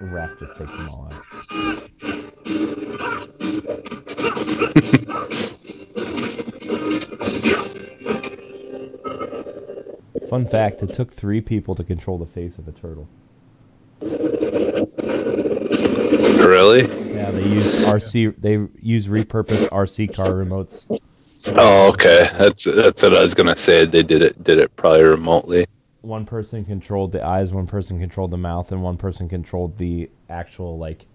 [0.00, 1.24] Raph just takes them all out.
[10.30, 13.08] Fun fact: It took three people to control the face of a turtle.
[16.48, 16.82] Really?
[17.14, 18.34] Yeah, they use RC.
[18.38, 20.86] They use repurposed RC car remotes.
[21.56, 22.28] Oh, okay.
[22.38, 23.84] That's that's what I was gonna say.
[23.84, 25.66] They did it did it probably remotely.
[26.00, 30.10] One person controlled the eyes, one person controlled the mouth, and one person controlled the
[30.30, 31.06] actual like,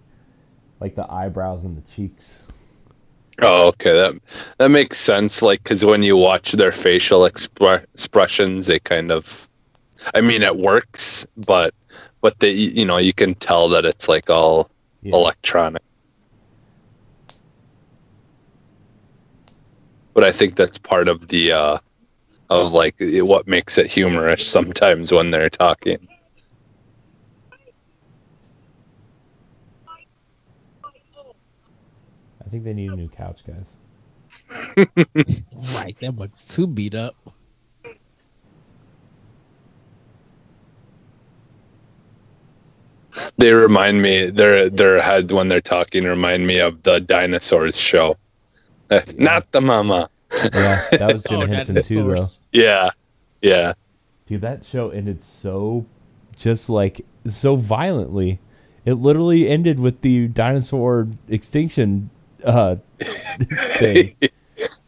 [0.78, 2.42] like the eyebrows and the cheeks.
[3.42, 3.92] Oh, okay.
[3.92, 4.14] That
[4.58, 5.42] that makes sense.
[5.42, 9.48] Like, because when you watch their facial expre- expressions, they kind of,
[10.14, 11.74] I mean, it works, but
[12.20, 14.70] but they, you know, you can tell that it's like all
[15.02, 15.14] Yeah.
[15.16, 15.82] electronic.
[20.14, 21.78] But I think that's part of the uh
[22.50, 26.08] of like what makes it humorous sometimes when they're talking.
[32.54, 33.66] Think they need a new couch, guys.
[35.74, 37.16] Right, that was too beat up.
[43.38, 48.16] They remind me their their head when they're talking remind me of the dinosaurs show.
[48.90, 50.08] Eh, Not the mama.
[50.32, 52.26] Yeah, that was Jim Oh, Henson too, bro.
[52.52, 52.90] Yeah.
[53.42, 53.74] Yeah.
[54.26, 55.86] Dude, that show ended so,
[56.36, 58.38] just like so violently.
[58.84, 62.10] It literally ended with the dinosaur extinction
[62.44, 62.76] uh
[63.78, 64.16] thing.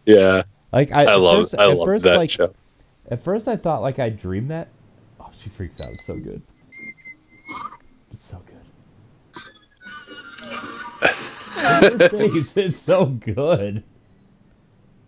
[0.04, 0.42] Yeah.
[0.72, 2.54] Like I, I at love first, I at love first, that like, show.
[3.10, 4.68] At first, I thought like I dreamed that.
[5.20, 5.88] Oh, she freaks out.
[5.88, 6.42] It's so good.
[8.12, 8.56] It's so good.
[11.56, 13.82] Her face, it's so good.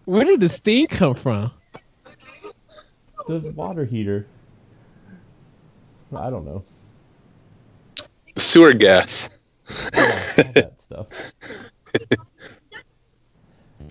[0.05, 1.51] Where did the steam come from?
[3.27, 4.27] The water heater.
[6.17, 6.65] I don't know.
[8.37, 9.29] Sewer gas.
[9.69, 11.09] All that stuff.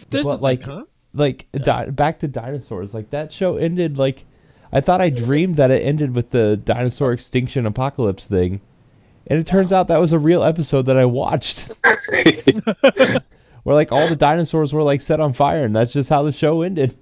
[0.09, 0.85] But, like, huh?
[1.13, 2.93] Like di- back to dinosaurs.
[2.93, 4.25] Like that show ended like
[4.71, 8.61] I thought I dreamed that it ended with the dinosaur extinction apocalypse thing.
[9.27, 11.73] And it turns out that was a real episode that I watched.
[13.63, 16.31] Where like all the dinosaurs were like set on fire and that's just how the
[16.31, 16.97] show ended.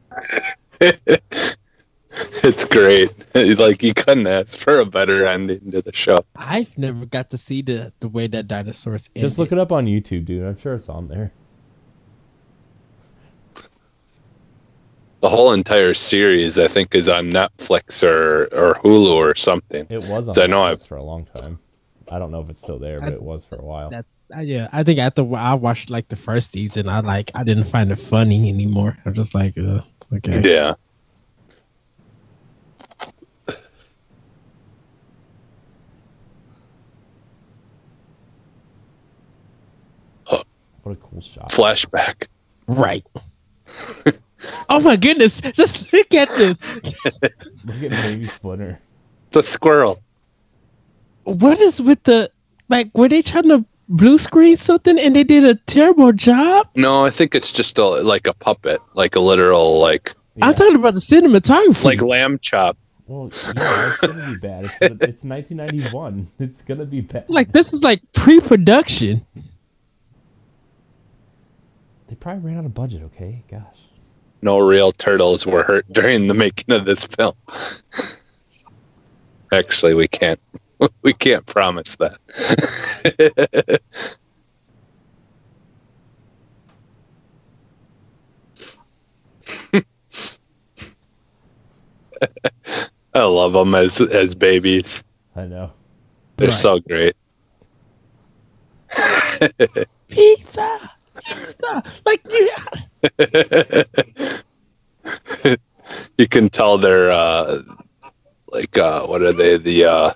[2.44, 3.10] It's great.
[3.36, 6.24] Like you couldn't ask for a better ending to the show.
[6.36, 9.30] I've never got to see the the way that dinosaurs ended.
[9.30, 10.44] Just look it up on YouTube, dude.
[10.46, 11.32] I'm sure it's on there.
[15.22, 19.88] The whole entire series, I think, is on Netflix or, or Hulu or something.
[19.90, 21.60] It was on So I know I've- for a long time.
[22.12, 23.90] I don't know if it's still there, but it was for a while.
[23.90, 27.44] That- Uh, yeah, I think after I watched like the first season, I like I
[27.44, 28.98] didn't find it funny anymore.
[29.06, 29.82] I'm just like, uh,
[30.16, 30.42] okay.
[30.44, 30.74] Yeah.
[40.86, 41.50] What a cool shot.
[41.50, 42.28] Flashback.
[42.68, 43.04] Right.
[44.70, 45.42] oh my goodness!
[45.42, 46.60] Just look at this.
[47.66, 48.80] Look at Baby Splinter.
[49.28, 50.00] It's a squirrel.
[51.24, 52.30] What is with the
[52.70, 52.92] like?
[52.94, 56.68] Were they trying to blue screen something and they did a terrible job?
[56.76, 60.46] No, I think it's just a like a puppet, like a literal like Yeah.
[60.50, 61.84] I'm talking about the cinematography.
[61.84, 62.78] like lamb chop.
[63.08, 64.66] Well, yeah, it's gonna be bad.
[64.66, 66.28] It's, it's 1991.
[66.40, 67.26] It's gonna be bad.
[67.28, 69.26] like this is like pre-production.
[72.08, 73.04] They probably ran out of budget.
[73.04, 73.62] Okay, gosh.
[74.42, 77.34] No real turtles were hurt during the making of this film.
[79.54, 80.40] Actually, we can't
[81.04, 82.18] we can't promise that.
[93.14, 95.04] I love them as as babies.
[95.36, 95.72] I know.
[96.38, 96.56] They're Right.
[96.56, 97.16] so great.
[100.10, 100.92] Pizza,
[101.24, 101.84] pizza.
[102.06, 102.50] Like you,
[106.18, 107.62] you can tell they're uh
[108.52, 110.14] like uh what are they the uh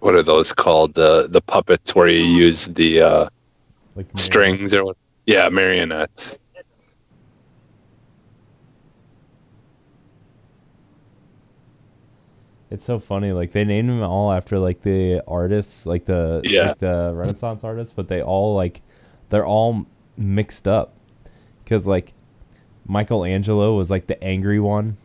[0.00, 3.28] what are those called the the puppets where you use the uh
[3.96, 6.38] Like strings or what yeah marionettes
[12.70, 13.32] It's so funny.
[13.32, 16.68] Like they named them all after like the artists, like the Yeah.
[16.68, 18.80] like the Renaissance artists, but they all like
[19.30, 20.94] they're all mixed up.
[21.66, 22.12] Cuz like
[22.86, 24.96] Michelangelo was like the angry one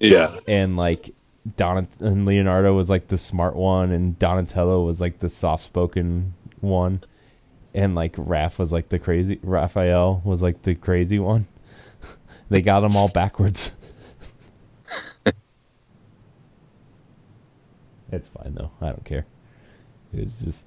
[0.00, 1.14] yeah and like
[1.56, 7.02] Don and Leonardo was like the smart one and Donatello was like the soft-spoken one
[7.74, 11.46] and like Raph was like the crazy Raphael was like the crazy one.
[12.48, 13.72] they got them all backwards.
[18.12, 18.70] It's fine though.
[18.80, 19.26] I don't care.
[20.14, 20.66] It was just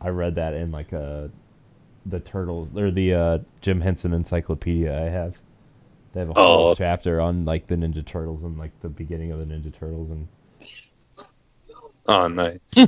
[0.00, 1.30] I read that in like a
[2.06, 5.38] the turtles or the uh, Jim Henson encyclopedia I have.
[6.12, 6.74] They have a whole Oh.
[6.74, 10.28] chapter on like the Ninja Turtles and like the beginning of the Ninja Turtles and
[12.06, 12.60] oh nice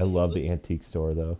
[0.00, 1.38] I love the antique store though.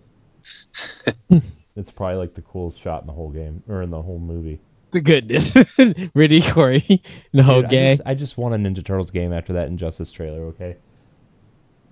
[1.76, 4.60] it's probably like the coolest shot in the whole game or in the whole movie.
[4.90, 5.54] the goodness.
[6.14, 9.54] Really, Corey, the whole Dude, I just, I just want a Ninja Turtles game after
[9.54, 10.42] that Injustice trailer.
[10.48, 10.76] Okay.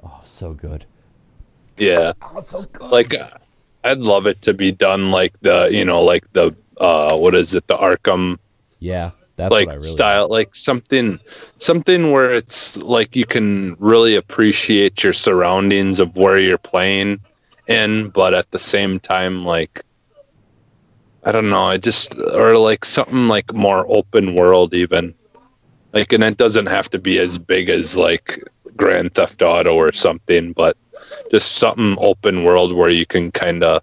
[0.05, 0.85] Oh, so good.
[1.79, 2.91] yeah Oh, so good.
[2.91, 3.31] like uh,
[3.85, 7.55] i'd love it to be done like the you know like the uh what is
[7.55, 8.39] it the arkham
[8.81, 10.53] yeah, that's like really style like.
[10.55, 11.19] something
[11.59, 17.21] something where it's like you can really appreciate your surroundings of where you're playing
[17.69, 19.83] in but at the same time like
[21.25, 25.15] i don't know i just or like something like more open world even.
[25.95, 28.43] Like and it doesn't have to be as big as like
[28.77, 30.77] grand theft auto or something but
[31.31, 33.83] just something open world where you can kind of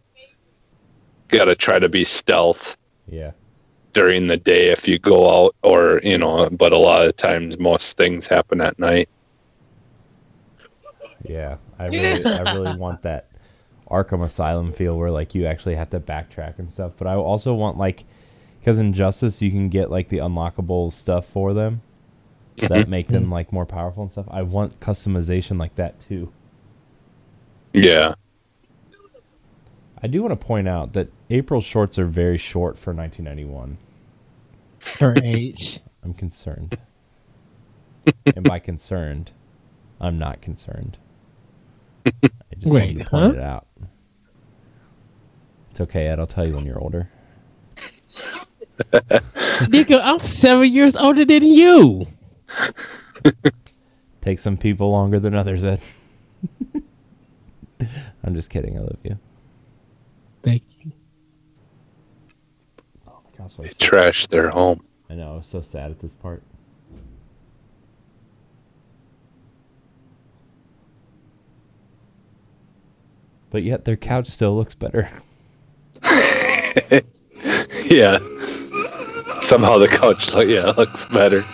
[1.29, 2.77] gotta try to be stealth.
[3.07, 3.31] Yeah.
[3.95, 7.57] During the day if you go out or you know but a lot of times
[7.59, 9.09] most things happen at night
[11.23, 11.57] Yeah.
[11.79, 13.29] I really I really want that
[13.89, 16.93] Arkham Asylum feel where like you actually have to backtrack and stuff.
[16.97, 18.05] But I also want like
[18.59, 21.81] because Injustice you can get like the unlockable stuff for them
[22.57, 22.89] that mm-hmm.
[22.89, 24.27] make them like more powerful and stuff.
[24.29, 26.31] I want customization like that too.
[27.73, 28.15] yeah
[30.03, 33.77] I do want to point out that April shorts are very short for 1991.
[34.99, 35.79] Her age.
[36.03, 36.77] I'm concerned.
[38.35, 39.31] and by concerned,
[39.99, 40.97] I'm not concerned.
[42.05, 42.11] I
[42.57, 43.39] just Wait, wanted to point huh?
[43.39, 43.67] it out.
[45.71, 46.19] It's okay, Ed.
[46.19, 47.09] I'll tell you when you're older.
[48.91, 52.07] Nigga, I'm seven years older than you.
[54.21, 55.81] Take some people longer than others, Ed.
[58.23, 58.77] I'm just kidding.
[58.77, 59.19] I love you.
[60.43, 60.74] Thank you.
[63.45, 65.33] Oh gosh, I'm so, trash their home I know.
[65.33, 66.41] I was so sad at this part.
[73.51, 75.09] But yet their couch still looks better.
[77.85, 78.17] yeah
[79.41, 81.45] somehow the couch like yeah looks better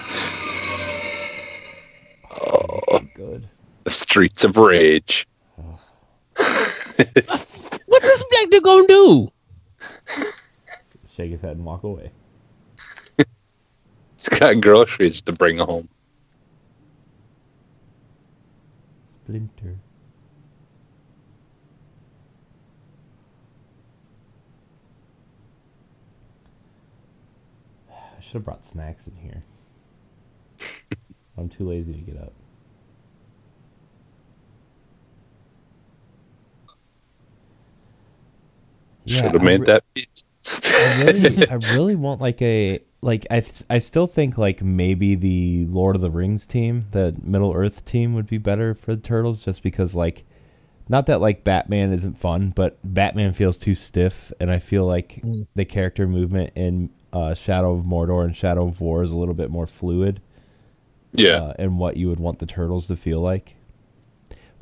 [2.31, 2.99] Oh, so oh.
[3.13, 3.49] good.
[3.83, 5.27] the streets of rage
[5.61, 5.79] oh.
[7.85, 9.31] What this black dude gonna do?
[11.21, 12.09] Shake his head and walk away.
[14.17, 15.87] he's got groceries to bring home
[19.23, 19.77] Splinter.
[27.91, 29.43] I should have brought snacks in here.
[31.37, 32.33] I'm too lazy to get up.
[39.05, 43.25] Yeah, should have made re- that pizza I really, I really want like a like
[43.31, 47.53] I th- I still think like maybe the Lord of the Rings team, the Middle
[47.53, 50.23] Earth team, would be better for the Turtles, just because like,
[50.89, 55.21] not that like Batman isn't fun, but Batman feels too stiff, and I feel like
[55.23, 55.47] Mm.
[55.55, 59.33] the character movement in uh, Shadow of Mordor and Shadow of War is a little
[59.35, 60.21] bit more fluid,
[61.13, 63.55] yeah uh, and what you would want the Turtles to feel like.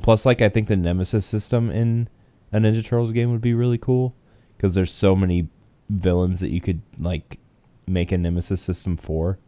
[0.02, 2.08] Plus, like I think the Nemesis system in
[2.52, 4.14] a Ninja Turtles game would be really cool
[4.56, 5.48] because there's so many
[5.90, 7.38] villains that you could like
[7.86, 9.38] make a Nemesis system for.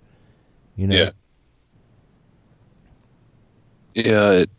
[0.76, 0.97] You know.
[0.97, 1.11] Yeah.
[3.95, 4.51] Yeah, it,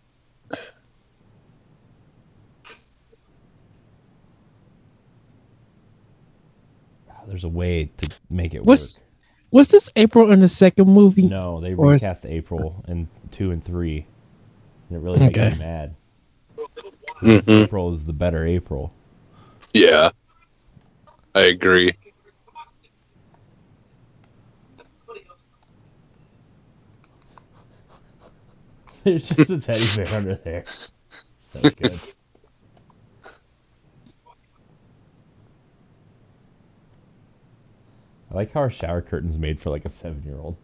[7.27, 9.01] There's a way to make it What's
[9.51, 11.27] was this April in the second movie?
[11.27, 14.05] No, they or is- recast April in two and three.
[14.89, 15.51] And it really makes Okay.
[15.51, 15.95] me mad.
[16.57, 17.63] 'Cause Mhm.
[17.63, 18.91] April is the better April.
[19.73, 20.09] yeah.
[21.35, 21.93] I agree.
[29.03, 30.63] There's just a teddy bear under there.
[31.37, 31.99] So good.
[38.31, 40.57] I like how our shower curtain's made for like a seven year old.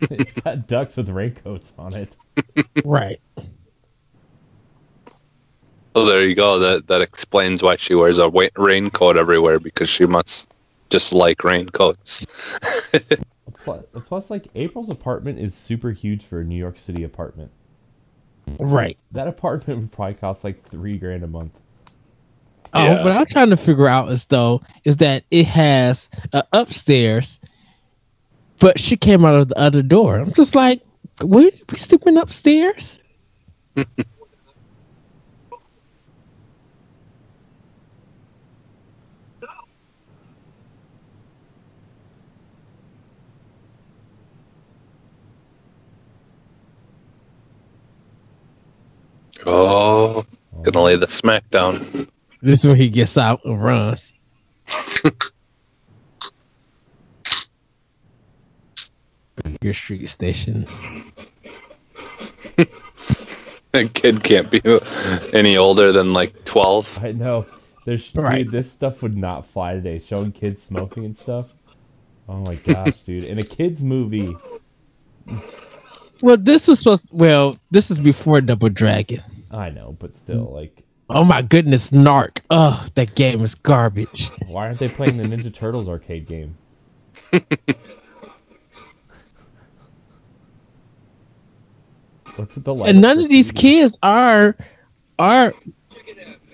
[0.00, 2.16] it's got ducks with raincoats on it.
[2.84, 3.20] Right.
[5.94, 6.58] Oh, there you go.
[6.58, 10.52] That that explains why she wears a wa- raincoat everywhere because she must
[10.88, 12.22] just like raincoats.
[13.64, 17.50] Plus, plus, like April's apartment is super huge for a New York City apartment.
[18.58, 18.96] Right.
[19.12, 21.52] That apartment would probably cost like three grand a month.
[22.72, 23.04] Oh, Yeah.
[23.04, 27.38] what I'm trying to figure out is though is that it has uh, upstairs,
[28.60, 30.16] but she came out of the other door.
[30.16, 30.80] I'm just like,
[31.22, 33.02] we we sleeping upstairs?
[49.46, 50.24] Oh,
[50.62, 52.08] gonna lay the smack down.
[52.42, 54.12] This is when he gets out and runs.
[59.62, 60.66] Your street station.
[63.72, 64.60] That kid can't be
[65.32, 66.98] any older than like twelve.
[67.02, 67.46] I know.
[67.86, 68.44] There's Right.
[68.44, 69.98] dude, this stuff would not fly today.
[70.00, 71.54] Showing kids smoking and stuff.
[72.28, 73.24] Oh my gosh, dude!
[73.24, 74.36] In a kids movie,
[76.22, 77.08] Well, this was supposed.
[77.12, 79.22] Well, this is before Double Dragon.
[79.50, 82.38] I know, but still, like, Oh my goodness, Narc.
[82.50, 84.30] Oh, that game is garbage.
[84.46, 86.56] why aren't they playing the Ninja Turtles arcade game?
[92.36, 94.56] What's with the light and none of these kids are
[95.18, 95.52] are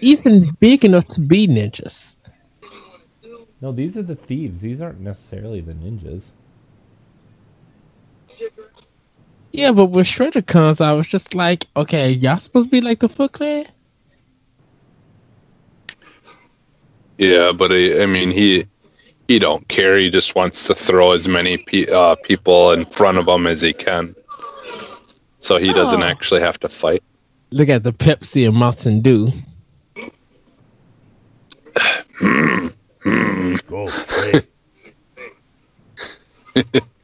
[0.00, 2.16] even big enough to be ninjas.
[3.60, 4.62] No, these are the thieves.
[4.62, 6.30] These aren't necessarily the ninjas.
[9.56, 13.00] Yeah, but when Shredder comes, I was just like, okay, y'all supposed to be like
[13.00, 13.64] the Foot Clan?
[17.16, 18.66] Yeah, but I, I mean, he
[19.28, 19.96] he don't care.
[19.96, 23.62] He just wants to throw as many pe- uh, people in front of him as
[23.62, 24.14] he can,
[25.38, 26.06] so he doesn't Oh.
[26.06, 27.02] actually have to fight.
[27.50, 29.32] Look at the Pepsi and Mountain Dew.
[33.68, 33.88] Go.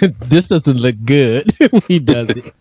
[0.00, 0.08] Hey.
[0.26, 2.54] this doesn't look good when he does it.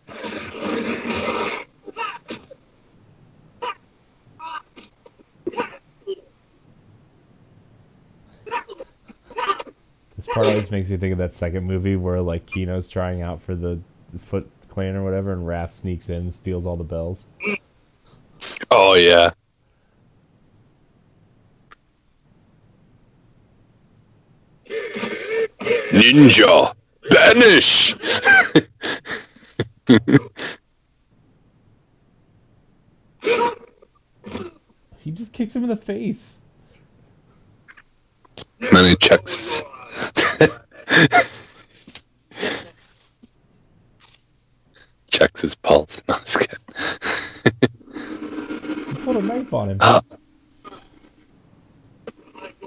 [10.16, 13.42] This part always makes me think of that second movie where like Keno's trying out
[13.42, 13.80] for the
[14.20, 17.26] Foot Clan or whatever, and Raph sneaks in and steals all the bells.
[18.72, 19.32] Oh yeah,
[25.92, 26.74] ninja
[27.10, 27.96] banish.
[35.06, 36.40] He just kicks him in the face.
[38.60, 39.62] And then he checks.
[45.12, 46.02] checks his pulse.
[46.10, 46.58] No, it's good.
[48.88, 49.78] He put a knife on him.
[49.82, 50.02] Ah.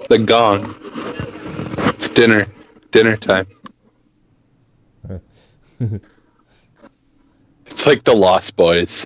[0.09, 0.75] The gong.
[1.89, 2.47] It's dinner.
[2.91, 3.47] Dinner time.
[7.71, 9.05] It's like the Lost Boys.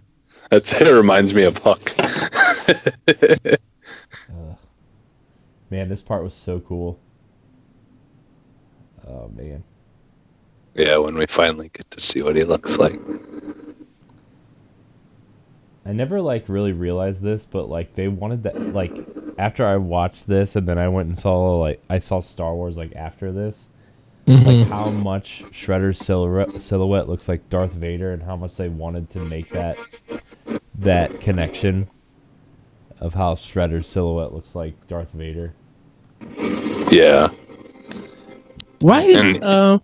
[0.49, 0.89] That's it.
[0.91, 1.93] Reminds me of Huck.
[5.69, 6.99] Man, this part was so cool.
[9.07, 9.63] Oh man.
[10.75, 12.99] yeah, when we finally get to see what he looks like.
[15.85, 18.93] I never like really realized this, but like they wanted that like
[19.37, 22.77] after I watched this and then I went and saw like I saw Star Wars
[22.77, 23.67] like after this,
[24.25, 24.47] Mm-hmm.
[24.47, 29.09] Like how much Shredder's silhouette, silhouette looks like Darth Vader, and how much they wanted
[29.11, 29.77] to make that
[30.79, 31.89] that connection
[33.01, 35.53] of how Shredder's silhouette looks like Darth Vader.
[36.89, 37.31] Yeah.
[38.79, 39.79] Why is uh,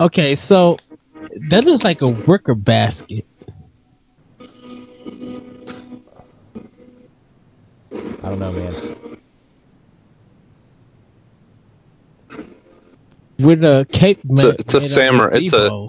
[0.00, 0.34] okay?
[0.34, 0.76] So
[1.50, 3.24] that looks like a worker basket.
[7.92, 8.96] I don't know, man.
[13.38, 14.20] With a cape.
[14.30, 15.88] It's a- it's a samurai- it's a-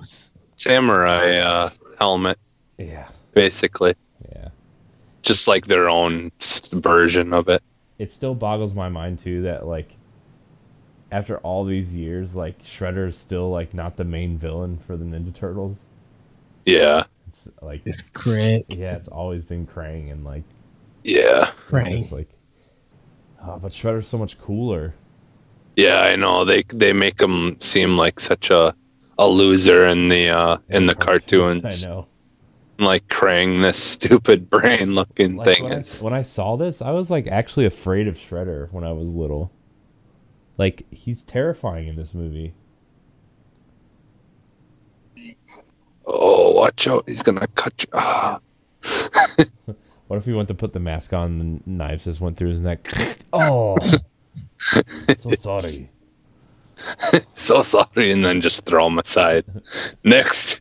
[0.57, 1.69] Samurai uh,
[1.99, 2.39] helmet,
[2.77, 3.93] Yeah, basically,
[4.33, 4.47] yeah.
[5.21, 6.31] just like their own
[6.71, 7.61] version of it.
[7.99, 9.95] It still boggles my mind too that like
[11.11, 15.05] after all these years, like Shredder is still like not the main villain for the
[15.05, 15.83] Ninja Turtles.
[16.65, 18.63] Yeah, It's like It's Krang.
[18.69, 20.43] yeah, it's always been Krang and like
[21.03, 21.93] yeah, Right.
[21.99, 22.29] it's like
[23.45, 24.95] oh, but Shredder's so much cooler.
[25.75, 26.01] Yeah.
[26.01, 28.73] I know they they make him seem like such a
[29.17, 31.85] a loser in the uh, in the cartoons.
[31.85, 32.07] I know.
[32.77, 35.63] Like Krang, this stupid brain looking Like, thing.
[35.63, 38.91] when, I, when I saw this, I was like actually afraid of Shredder when I
[38.91, 39.51] was little.
[40.57, 42.53] Like he's terrifying in this movie.
[46.05, 47.03] oh, watch out!
[47.07, 47.89] He's gonna cut you.
[47.93, 48.39] Ah.
[50.07, 52.49] What if he went to put the mask on and the knives just went through
[52.51, 52.87] his neck?
[53.33, 53.75] Oh,
[55.19, 55.89] so sorry.
[57.35, 59.45] so sorry, and then just throw him aside.
[60.03, 60.59] Next.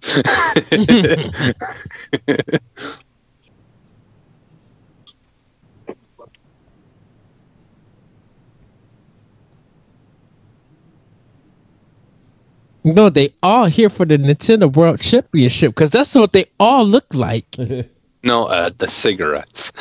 [12.84, 17.06] No, they all here for the Nintendo World Championship because that's what they all look
[17.14, 17.46] like.
[18.24, 19.72] no, uh, the cigarettes.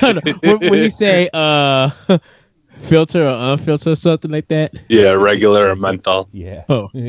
[0.42, 1.90] when, when you say uh
[2.88, 4.74] filter or unfiltered or something like that.
[4.88, 6.28] yeah, regular or menthol.
[6.32, 6.64] Yeah.
[6.68, 6.90] Oh.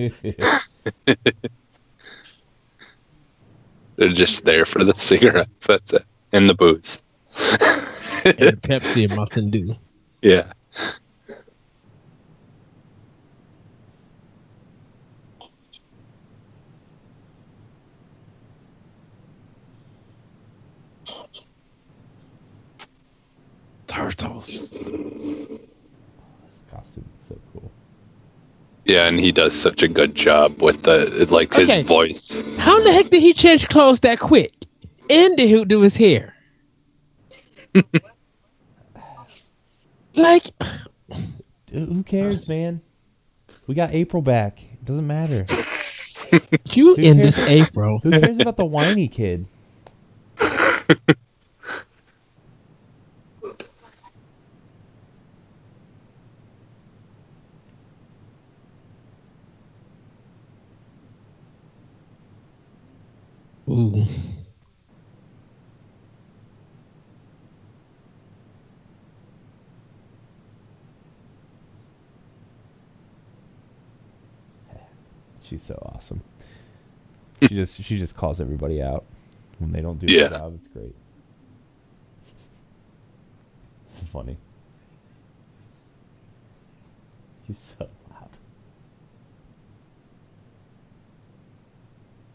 [3.96, 5.68] They're just there for the cigarettes.
[5.68, 7.02] That's it, and the booze.
[8.24, 9.76] And Pepsi and Mountain Dew.
[10.22, 10.52] Yeah.
[23.90, 24.70] Turtles.
[24.70, 24.80] This
[26.72, 27.72] costume is so cool.
[28.86, 31.84] Yeah, and he does such a good job with the like his Okay.
[31.84, 32.42] voice.
[32.58, 34.54] How in the heck did he change clothes that quick?
[35.10, 36.34] And did he do his hair?
[40.16, 40.44] like
[41.72, 42.82] Dude, who cares, man?
[43.68, 44.60] We got April back.
[44.62, 45.46] It doesn't matter.
[46.74, 47.36] you Who in cares?
[47.36, 48.00] this April.
[48.04, 49.46] Who cares about the whiny kid?
[63.70, 64.06] Ooh.
[75.44, 76.22] She's so awesome.
[77.42, 79.06] She just she just calls everybody out
[79.60, 80.28] when they don't do Yeah.
[80.30, 80.56] their job.
[80.60, 80.96] It's great.
[83.92, 84.38] It's funny.
[87.48, 87.90] She's so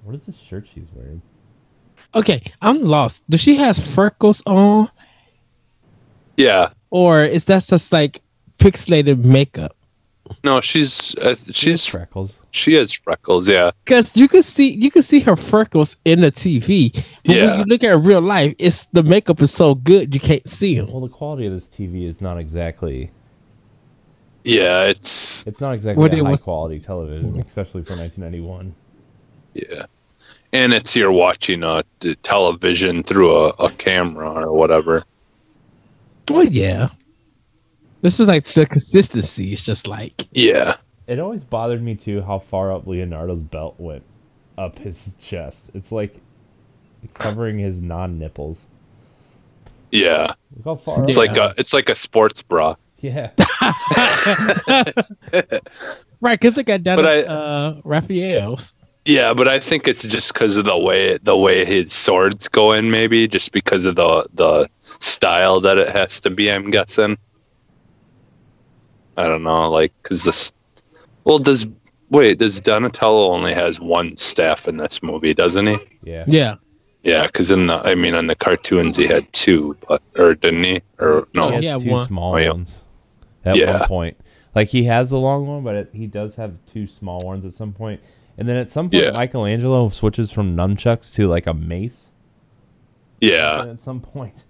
[0.04, 1.22] What is this shirt she's wearing?
[2.14, 3.22] Okay, I'm lost.
[3.28, 4.88] Does she has freckles on,
[6.36, 6.70] Yeah.
[6.90, 8.22] or is that just like
[8.58, 9.74] pixelated makeup?
[10.42, 12.36] No, she's uh, She she's freckles.
[12.50, 13.48] she has freckles.
[13.48, 13.72] Yeah.
[13.84, 17.04] Because you can see you can see her freckles in the TV, but
[17.36, 17.46] Yeah.
[17.50, 20.46] when you look at her real life, it's the makeup is so good you can't
[20.48, 20.90] see them.
[20.90, 23.10] Well, the quality of this TV is not exactly.
[24.44, 28.74] Yeah, it's It's not exactly What a high was- quality television, especially for 1991.
[29.54, 29.86] yeah,
[30.54, 35.04] and it's you're watching a t- television through a, a camera or whatever.
[36.28, 36.88] Well, yeah.
[38.00, 39.52] This is like the consistency.
[39.52, 40.76] It's just like Yeah,
[41.06, 44.02] It always bothered me too how far up Leonardo's belt went
[44.56, 45.70] up his chest.
[45.74, 46.18] It's like
[47.14, 48.64] covering his non nipples.
[49.90, 50.34] yeah.
[50.56, 52.76] Look how far It's like that a it's like a sports bra.
[53.00, 53.30] yeah.
[56.20, 58.72] right because they got down But at I- uh, Raphael's.
[59.06, 62.72] Yeah, but I think it's just because of the way the way his swords go
[62.72, 64.66] in, maybe just because of the the
[65.00, 66.50] style that it has to be.
[66.50, 67.18] I'm guessing.
[69.16, 70.52] I don't know, like because this.
[71.24, 71.66] Well, does
[72.08, 72.38] wait?
[72.38, 75.34] Does Donatello only has one staff in this movie?
[75.34, 75.78] Doesn't he?
[76.02, 76.24] Yeah.
[76.26, 76.54] Yeah,
[77.02, 80.64] Yeah, because in the I mean, in the cartoons he had two, but or didn't
[80.64, 80.80] he?
[80.98, 81.48] Or no?
[81.48, 82.06] He has Yeah, two one.
[82.06, 82.50] small Oh, yeah.
[82.52, 82.82] ones
[83.44, 83.80] at Yeah.
[83.80, 84.16] one point.
[84.54, 87.52] Like he has a long one, but it, he does have two small ones at
[87.52, 88.00] some point.
[88.36, 89.10] And then at some point, Yeah.
[89.12, 92.10] Michelangelo switches from nunchucks to like a mace.
[93.20, 94.44] Yeah, at some point,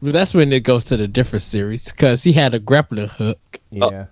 [0.00, 3.60] but that's when it goes to the different series because he had a grappling hook.
[3.70, 4.06] Yeah.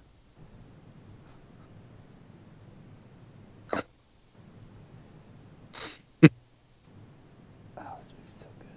[7.78, 8.68] oh, this movie's so good.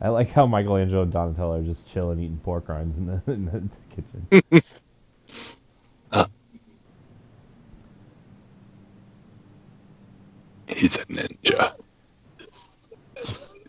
[0.00, 3.46] I like how Michelangelo and Donatello are just chilling, eating pork rinds in the, in
[3.46, 4.62] the kitchen.
[10.68, 11.72] He's a ninja.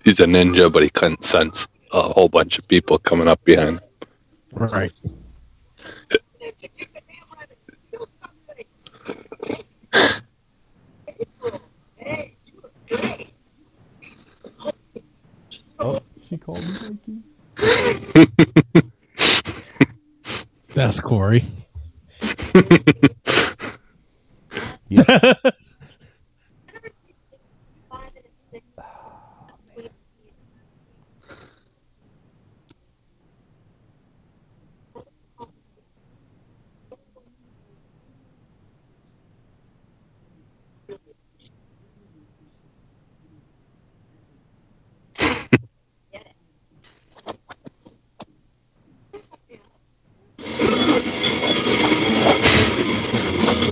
[0.03, 3.80] He's a ninja, but he couldn't sense a whole bunch of people coming up behind.
[3.80, 3.82] him.
[4.53, 4.91] Right.
[16.56, 17.20] Me Mikey.
[20.74, 21.45] That's Corey.
[24.88, 25.34] Yeah.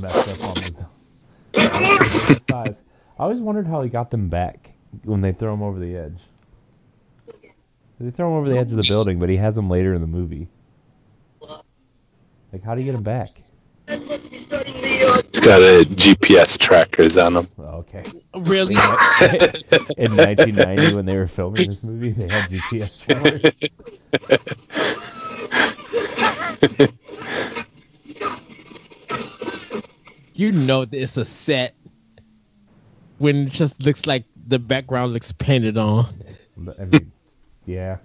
[0.08, 0.76] messed up on me.
[1.54, 2.84] The sais.
[3.20, 3.26] I
[3.88, 4.72] always wondered how he got them back
[5.04, 6.20] when they throw him over the edge.
[8.00, 10.02] They throw him over the edge of the building, but he has them later in
[10.02, 10.48] the movie.
[12.54, 13.30] Like, how do you get him back?
[13.88, 17.48] He's got a GPS trackers on him.
[17.58, 18.04] Oh, okay.
[18.36, 18.74] Really?
[19.98, 23.42] In 1990, when they were filming this movie, they had GPS trailers.
[30.34, 31.76] you know that it's a set
[33.20, 36.13] when it just looks like the background looks painted on.
[36.80, 37.11] I mean,
[37.65, 37.97] yeah.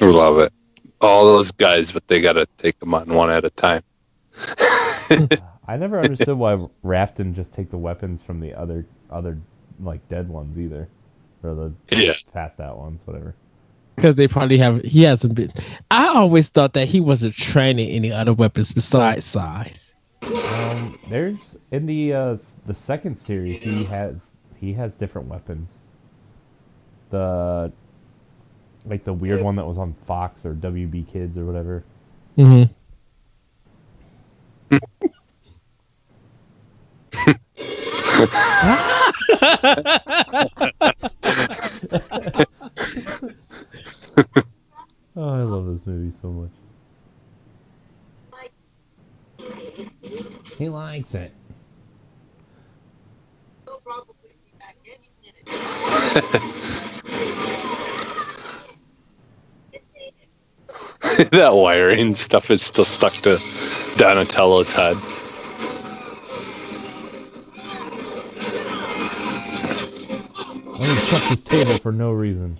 [0.00, 0.52] I love it.
[1.00, 3.82] All those guys, but they gotta take them on one at a time.
[5.66, 6.54] I never understood why
[6.84, 9.38] Raph didn't just take the weapons from the other other
[9.80, 10.88] like dead ones either,
[11.42, 12.14] or the Yeah.
[12.32, 13.34] passed out ones, whatever.
[13.96, 15.52] Because they probably have he hasn't been
[15.90, 19.89] I always thought that he wasn't training any other weapons besides sais.
[20.46, 25.70] Um, there's in the uh, the second series he has he has different weapons.
[27.10, 27.72] The
[28.86, 31.84] like the weird one that was on Fox or WB Kids or whatever.
[32.36, 32.62] hmm
[34.72, 34.78] Oh,
[45.16, 46.50] I love this movie so much.
[50.60, 51.32] He likes it.
[61.32, 63.38] that wiring stuff is still stuck to
[63.96, 64.96] Donatello's head.
[70.66, 72.58] Why did he chuck this table for no reason?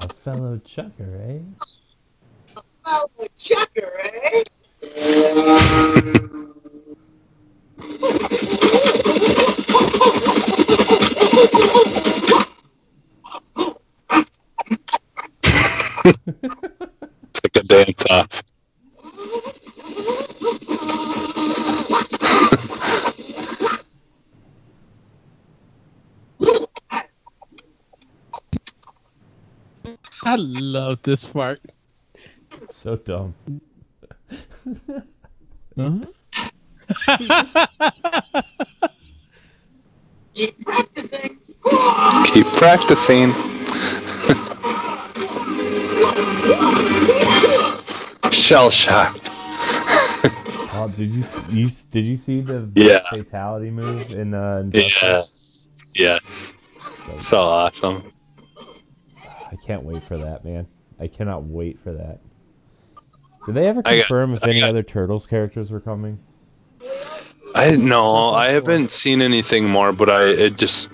[0.00, 1.40] A fellow chucker, eh?
[3.36, 4.44] Checker, eh?
[17.24, 18.42] It's like a dance off.
[30.38, 31.60] Love this part.
[32.68, 33.34] So dumb.
[40.34, 41.38] Keep practicing.
[42.26, 43.32] Keep practicing.
[48.32, 49.30] Shell shocked.
[50.72, 53.00] Oh, did you you did you see the Yeah.
[53.00, 54.60] fatality move in uh?
[54.64, 55.02] Injustice?
[55.02, 55.70] Yes.
[55.94, 56.54] Yes.
[56.90, 58.12] So, So awesome.
[59.68, 60.66] I can't wait for that, man.
[60.98, 62.20] I cannot wait for that.
[63.44, 66.18] Did they ever I got- confirm if any got- other Turtles characters were coming?
[67.54, 70.88] I no, I haven't seen anything more, but I it just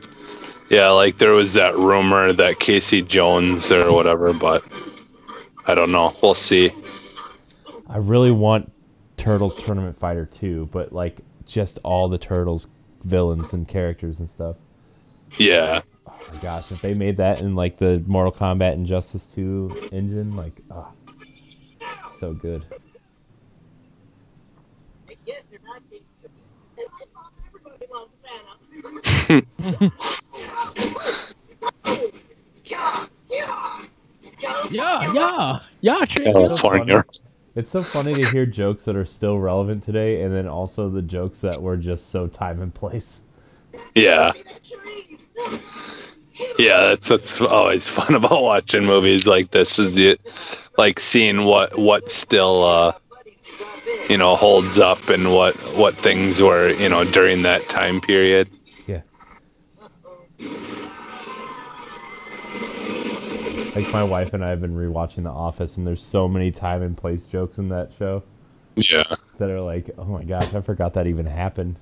[0.70, 4.64] yeah, like there was that rumor that Casey Jones or whatever, but
[5.68, 6.12] I don't know.
[6.20, 6.72] We'll see.
[7.88, 8.72] I really want
[9.16, 12.66] Turtles Tournament Fighter 2, but like just all the Turtles
[13.04, 14.56] villains and characters and stuff.
[15.38, 15.82] Yeah.
[16.14, 20.36] Oh my gosh, if they made that in like the Mortal Kombat Injustice 2 engine,
[20.36, 20.90] like, ah,
[22.16, 22.64] so good.
[25.26, 26.04] Yes, they're not getting
[27.48, 29.92] Everybody wants Santa.
[32.64, 33.86] Yeah, yeah,
[34.40, 34.66] yeah.
[34.70, 35.60] Yeah, yeah.
[35.80, 36.24] Yeah, Trick.
[36.24, 37.04] so California.
[37.54, 41.02] It's so funny to hear jokes that are still relevant today, and then also the
[41.02, 43.22] jokes that were just so time and place.
[43.94, 44.32] Yeah.
[46.58, 50.18] Yeah, that's that's always fun about watching movies like this is the
[50.76, 52.92] like seeing what what still uh
[54.08, 58.50] you know holds up and what what things were, you know, during that time period.
[58.86, 59.02] Yeah.
[63.74, 66.80] Like my wife and I have been rewatching The Office, and there's so many time
[66.82, 68.22] and place jokes in that show
[68.76, 69.02] Yeah.
[69.38, 71.76] that are like, oh my gosh, I forgot that even happened.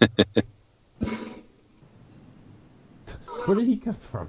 [3.48, 4.28] Where did he come from?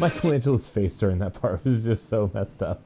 [0.00, 2.80] Michelangelo's face during that part was just so messed up.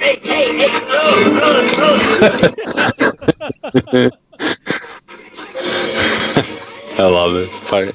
[0.00, 0.68] Hey, hey, hey!
[0.90, 2.10] Oh, oh,
[3.94, 4.10] oh.
[7.04, 7.94] I love this part.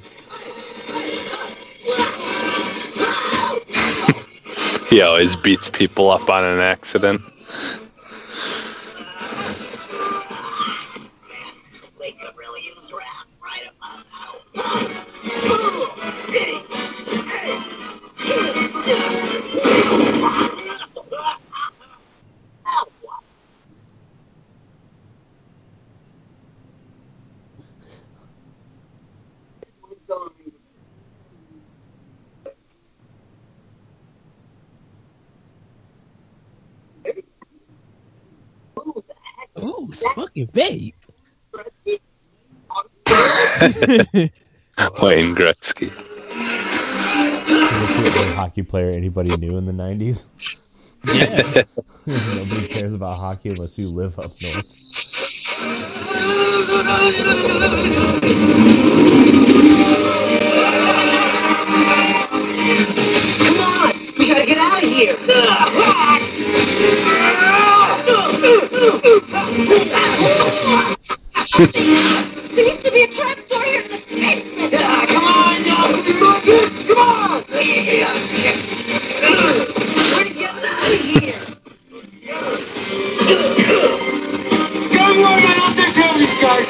[4.91, 7.19] he always beats people up on an accident.
[39.91, 40.93] Heck Ooh, Spunky Babe.
[43.07, 45.91] is Wayne Gretzky.
[47.79, 50.25] What's the only hockey player anybody knew in the 90s?
[51.13, 51.63] Yeah.
[52.05, 54.65] Nobody cares about hockey unless you live up north.
[63.39, 66.25] Come on, we gotta get out of here.
[69.79, 71.63] there
[72.83, 74.73] to be a trapdoor here in the basement.
[74.73, 76.03] come on, y'all.
[76.87, 77.43] Come on.
[77.49, 78.03] We're getting
[80.43, 81.35] out of here.
[84.91, 86.67] Don't worry, I don't take care of these guys.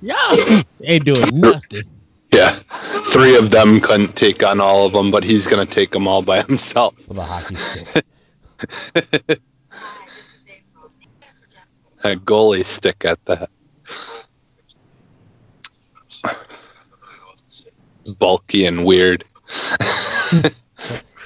[0.00, 0.62] Yeah.
[0.84, 1.82] Ain't doing nothing.
[2.32, 2.50] Yeah.
[3.12, 6.22] Three of them couldn't take on all of them, but he's to take them all
[6.22, 6.96] by himself.
[7.06, 8.04] With a hockey stick.
[12.04, 13.48] A goalie stick at that.
[18.18, 19.24] Bulky and weird.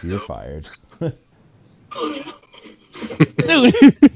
[0.02, 0.68] You're fired.
[3.38, 3.74] Dude.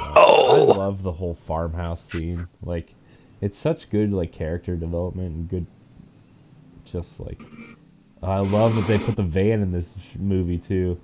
[0.00, 0.72] Oh.
[0.72, 2.48] I love the whole farmhouse scene.
[2.62, 2.94] Like,
[3.40, 5.66] it's such good like character development and good,
[6.84, 7.40] just like.
[8.22, 10.98] I love that they put the van in this movie too.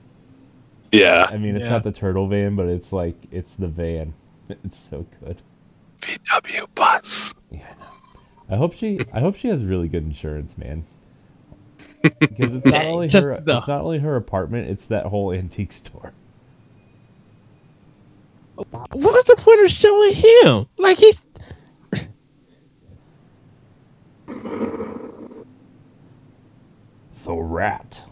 [0.92, 1.28] Yeah.
[1.30, 1.70] I mean, it's Yeah.
[1.72, 4.14] not the turtle van, but it's like it's the van.
[4.64, 5.40] It's so good.
[6.00, 7.32] VW bus.
[7.50, 7.72] Yeah.
[8.50, 9.00] I hope she.
[9.12, 10.84] I hope she has really good insurance, man.
[12.20, 13.40] Because it's not only her.
[13.40, 14.68] the- It's not only her apartment.
[14.68, 16.12] It's that whole antique store.
[18.56, 20.66] what was the point of showing him?
[20.76, 21.22] Like he's
[27.24, 28.04] The rat.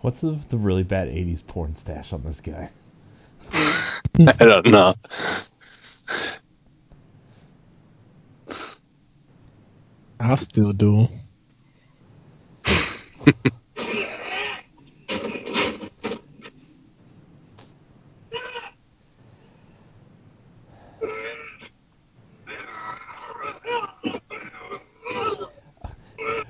[0.00, 2.70] What's the, the really bad 80s porn stash on this guy?
[4.28, 4.94] I don't know.
[10.20, 11.08] I still do.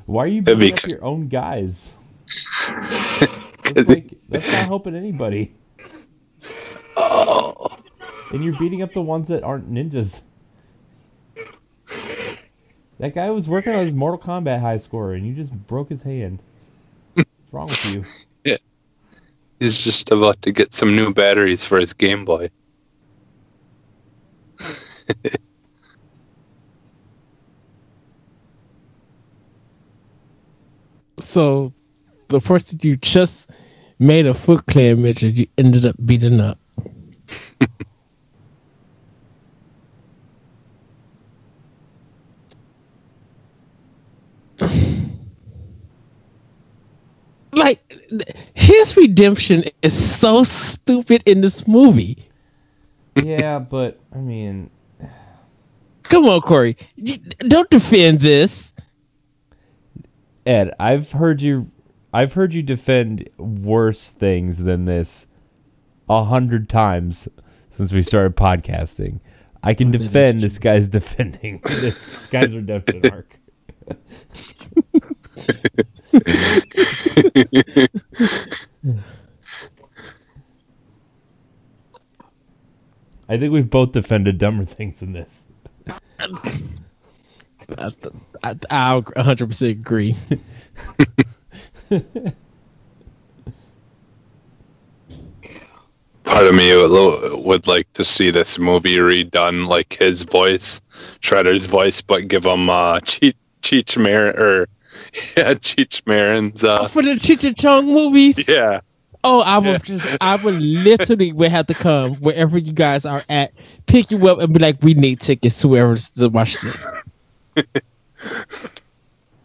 [0.06, 1.94] Why are you That'd beating up your own guys?
[3.76, 5.54] It's like, that's not helping anybody.
[8.30, 10.22] And you're beating up the ones that aren't ninjas.
[12.98, 16.02] That guy was working on his Mortal Kombat high score, and you just broke his
[16.02, 16.40] hand.
[17.14, 18.04] What's wrong with you?
[18.44, 18.56] Yeah.
[19.58, 22.50] He's just about to get some new batteries for his Game Boy.
[31.30, 31.72] So
[32.28, 33.48] the person you just
[34.00, 36.58] made a Foot Clan midget, you ended up beating up.
[47.60, 52.28] like his redemption is so stupid in this movie.
[53.16, 54.70] yeah, but I mean,
[56.10, 56.76] Come on, Corey,
[57.38, 58.74] don't defend this.
[60.44, 61.70] Ed, I've heard you,
[62.12, 65.28] I've heard you defend worse things than this
[66.08, 67.28] a hundred times
[67.70, 69.20] since we started podcasting.
[69.62, 73.38] I can oh, is defend this guy's defending this guy's redemption arc.
[83.28, 85.46] I think we've both defended dumber things than this.
[87.78, 87.92] I,
[88.42, 90.16] I, I'll 100% agree.
[96.24, 100.80] Part of me would, would like to see this movie redone, like his voice,
[101.20, 104.68] Shredder's voice, but give him uh, Cheech Cheech Marin or
[105.36, 106.64] yeah, Cheech Marin's.
[106.64, 108.80] Uh, For the Cheech and Chong movies, yeah,
[109.24, 109.58] oh, I Yeah.
[109.58, 113.52] would just, I would literally would have to come wherever you guys are at,
[113.86, 116.94] pick you up, and be like, we need tickets to wherever to watch this.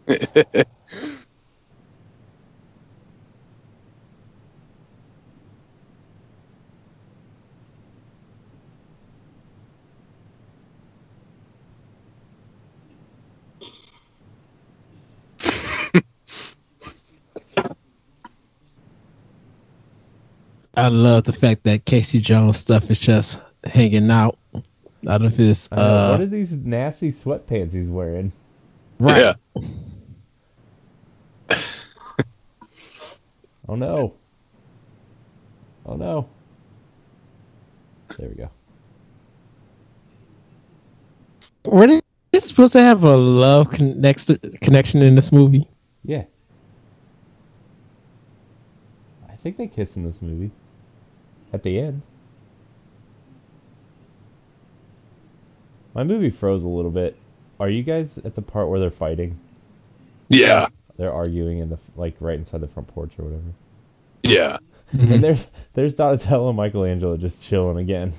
[20.76, 24.38] I love the fact that Casey Jones stuff is just hanging out
[25.08, 28.32] out of his I know, uh what are these nasty sweatpants he's wearing?
[28.98, 29.36] right.
[29.58, 29.68] yeah.
[33.68, 34.14] Oh no.
[35.84, 36.28] Oh no.
[38.16, 38.50] There we go.
[41.64, 45.66] Were they supposed to have a love connex- connection in this movie?
[46.04, 46.24] Yeah.
[49.28, 50.52] I think they kiss in this movie.
[51.52, 52.02] At the end.
[55.94, 57.16] My movie froze a little bit.
[57.58, 59.38] Are you guys at the part where they're fighting?
[60.28, 60.66] Yeah,
[60.98, 63.42] They're arguing in the like right inside the front porch or whatever.
[64.22, 64.58] yeah,
[64.94, 65.12] mm-hmm.
[65.12, 68.12] And there's there's Donatello and Michelangelo just chilling again.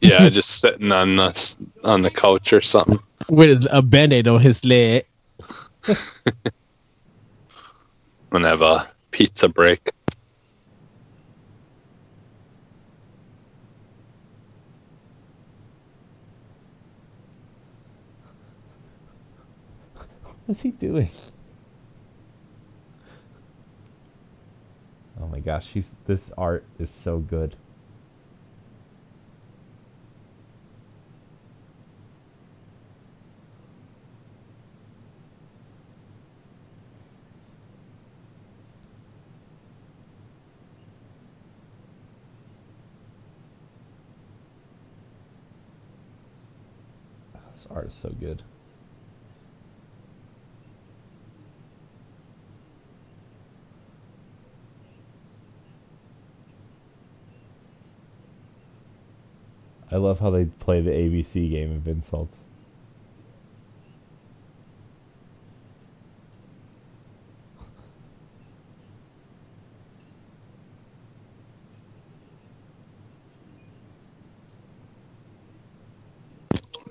[0.00, 0.28] yeah.
[0.30, 2.98] just sitting on the on the couch or something.
[3.30, 5.06] With a band-aid on his leg.
[8.32, 9.90] and have a pizza break.
[20.48, 21.10] What's he doing?
[25.20, 27.56] Oh my gosh, he's this art is so good.
[47.52, 48.44] This art is so good.
[59.90, 62.36] I love how they play the ABC game of insults.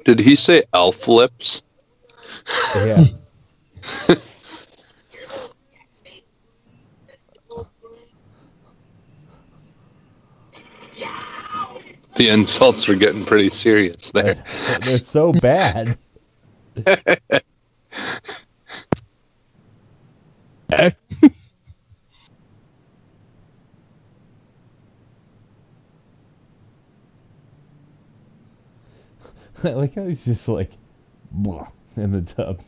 [0.06, 1.62] Did he say elf lips?
[2.76, 3.08] Yeah.
[12.18, 14.44] The insults were getting pretty serious there.
[14.82, 15.98] They're so bad.
[29.64, 30.72] I like how he's just like
[31.32, 32.62] blah, in the tub.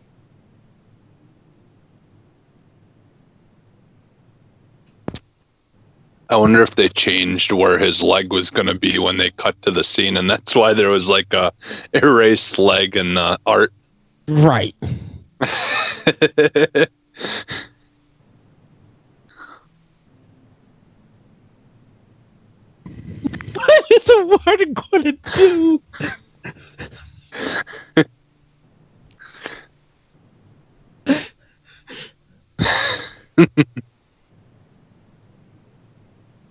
[6.31, 9.59] I wonder if they changed where his leg was going to be when they cut
[9.63, 11.51] to the scene, and that's why there was like a
[11.93, 13.73] erased leg in the art.
[14.27, 14.75] Right.
[14.79, 14.91] what
[23.89, 25.81] is the water going to do?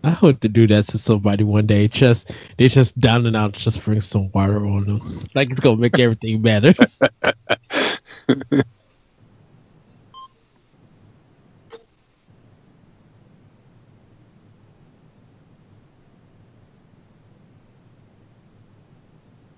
[0.05, 1.89] I hope to do that to somebody one day.
[1.89, 5.01] Just they just down and out, just bring some water on them.
[5.35, 6.73] Like it's gonna make everything better.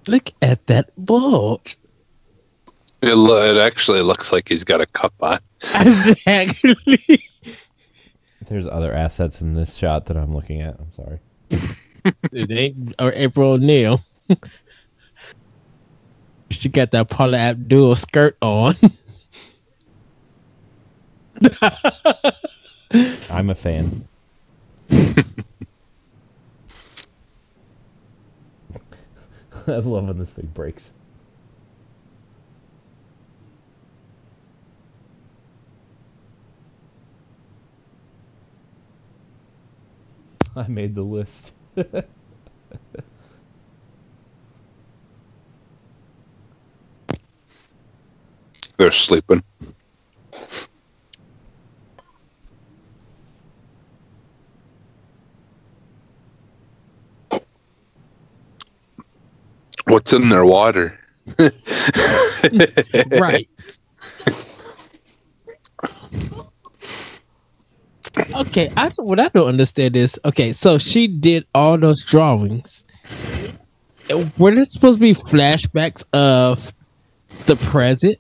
[0.09, 1.77] Look at that bulge.
[3.03, 5.39] It, lo- it actually looks like he's got a cup on.
[5.75, 7.23] Exactly.
[8.51, 10.75] There's other assets in this shot that I'm looking at.
[10.81, 11.21] I'm sorry.
[12.33, 14.05] it ain't or April O'Neil.
[16.51, 18.77] she got that Paula Abdul skirt on.
[23.31, 24.09] I'm a fan.
[24.91, 25.25] I
[29.67, 30.93] love when this thing breaks.
[40.57, 41.55] I made the list.
[48.79, 49.43] They're sleeping.
[59.87, 60.99] What's in their water?
[63.11, 63.49] right.
[68.41, 70.55] Okay, I what I don't understand is okay.
[70.55, 72.85] So she did all those drawings.
[74.39, 76.73] Were there supposed to be flashbacks of
[77.45, 78.19] the present?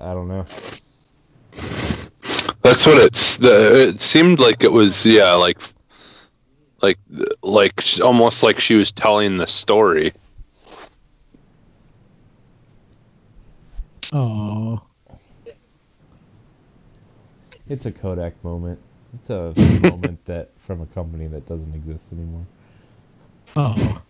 [0.00, 0.44] I don't know.
[2.62, 3.36] That's what it's.
[3.36, 5.06] The, it seemed like it was.
[5.06, 5.60] Yeah, like,
[6.82, 6.98] like,
[7.42, 10.12] like almost like she was telling the story.
[14.12, 14.82] Oh,
[17.68, 18.78] It's a Kodak moment.
[19.14, 19.52] It's a
[19.90, 22.44] moment that from a company that doesn't exist anymore.
[23.56, 24.02] oh,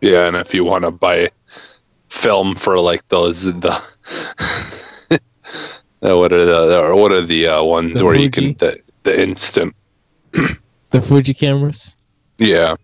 [0.00, 1.30] Yeah, and if you want to buy
[2.08, 3.70] film for like those the.
[5.10, 5.18] uh,
[6.16, 9.20] what are the or what are the uh, ones The where you can the, the
[9.22, 9.74] instant
[10.90, 11.94] the Fuji cameras.
[12.38, 12.76] yeah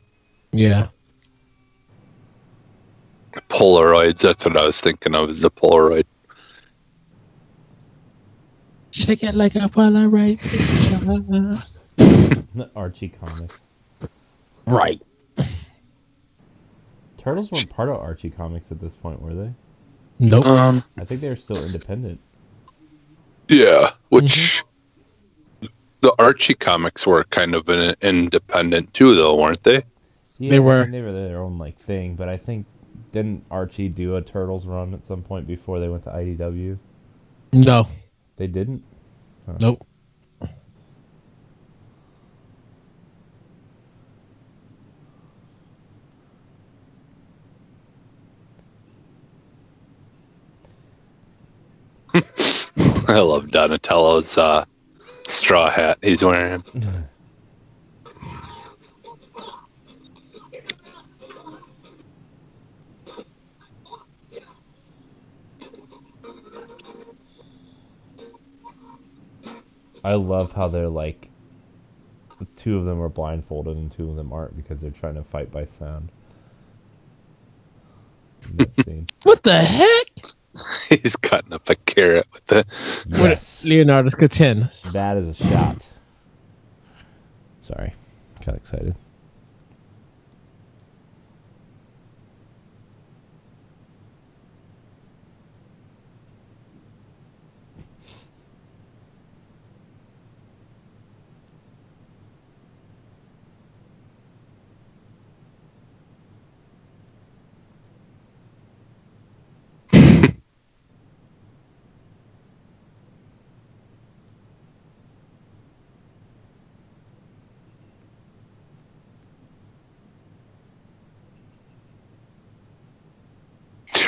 [0.53, 0.89] Yeah.
[3.49, 6.05] Polaroids that's what I was thinking of is the Polaroid
[8.93, 10.39] Shake it like a Polaroid
[11.97, 12.71] picture.
[12.77, 13.59] Archie comics.
[14.67, 15.01] Right.
[17.17, 19.53] Turtles weren't part of Archie comics at this point, were they?
[20.19, 20.47] Nope.
[20.47, 22.21] um I think they were still independent.
[23.49, 24.63] yeah which
[26.01, 29.83] the Archie comics were kind of an independent too though weren't they
[30.39, 30.83] Yeah, They I were.
[30.83, 32.67] mean, they were their own like thing, but I think
[33.13, 36.79] didn't Archie do a Turtles run at some point before they went to IDW?
[37.53, 37.89] No.
[38.37, 38.83] They didn't.
[39.59, 39.87] Nope.
[53.09, 54.65] I love Donatello's uh,
[55.27, 56.63] straw hat he's wearing
[70.05, 71.29] I love how they're like
[72.57, 75.53] two of them are blindfolded and two of them aren't because they're trying to fight
[75.53, 76.11] by sound.
[78.49, 79.07] In that scene.
[79.23, 80.07] What the heck?
[80.89, 82.67] he's cutting up a carrot with the
[83.09, 84.71] Yes, Leonardo's katana.
[84.93, 85.87] that is a shot.
[87.63, 87.95] Sorry,
[88.45, 88.97] got excited.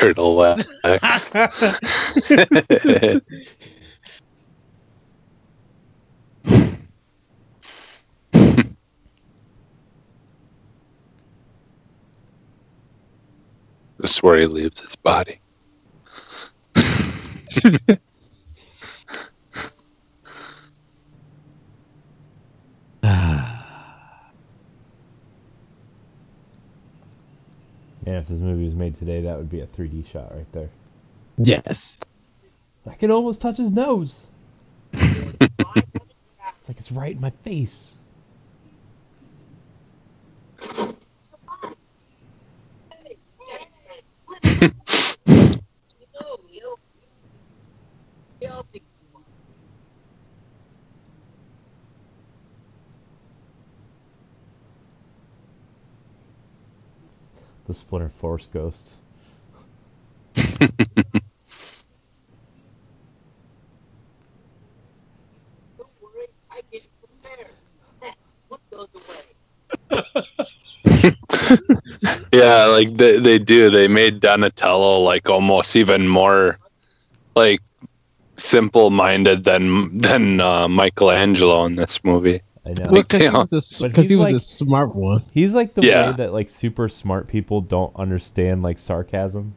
[0.05, 1.31] Turtle uh, wax
[13.99, 15.41] This is where he leaves his body.
[28.07, 30.69] And if this movie was made today, that would be a 3D shot right there.
[31.39, 31.99] Yes.
[32.87, 34.27] I can almost touch his nose.
[34.93, 37.97] it's like it's right in my face.
[57.75, 58.99] The Splinter Force ghost.
[72.33, 73.70] Yeah, like they, they do.
[73.70, 76.59] They made Donatello like almost even more
[77.37, 77.61] like
[78.37, 82.41] simple minded than than uh, Michelangelo in this movie.
[82.67, 82.89] I know.
[82.91, 85.23] Because he was, a, But 'cause he's he was like- a smart one.
[85.33, 86.11] He's like the Yeah.
[86.11, 89.55] way that like super smart people don't understand like sarcasm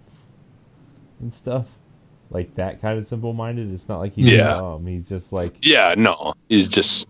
[1.22, 1.68] and stuff.
[2.30, 3.72] Like that kind of simple minded.
[3.74, 4.56] It's not like he's Yeah.
[4.56, 4.86] dumb.
[4.86, 7.08] He's just like Yeah, no, he's just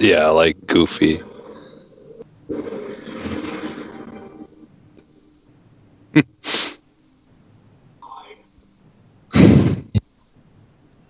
[0.00, 1.22] yeah, like goofy.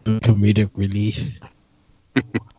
[0.05, 1.39] Comedic relief.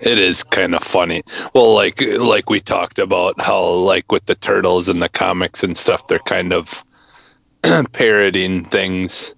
[0.00, 1.22] It is kind of funny.
[1.54, 5.76] Well, like like we talked about how like with the turtles and the comics and
[5.76, 6.84] stuff, they're kind of
[7.92, 9.34] parodying things.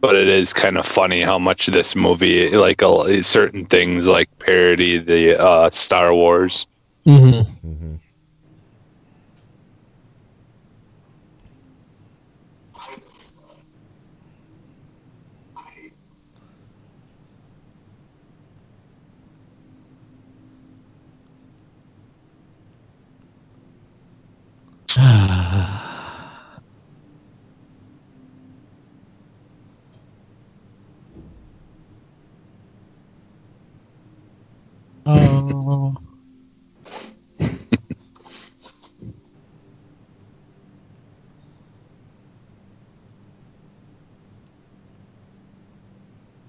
[0.00, 4.30] But it is kind of funny how much this movie, like a, certain things, like
[4.38, 6.66] parody the uh, Star Wars.
[7.04, 7.99] hmm mhm.
[24.98, 25.90] Oh.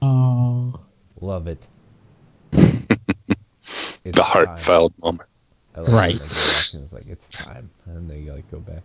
[0.01, 0.79] Oh.
[1.21, 1.67] love it.
[4.03, 4.23] The time.
[4.23, 5.30] heartfelt moment.
[5.75, 6.15] I love Right.
[6.15, 6.21] It.
[6.21, 8.83] Like, they're watching, it's like it's time, and then they like go back.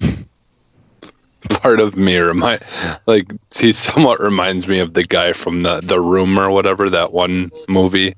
[1.62, 2.62] Part of me remind,
[3.06, 7.12] like he somewhat reminds me of the guy from the the Room or whatever that
[7.12, 8.14] one movie.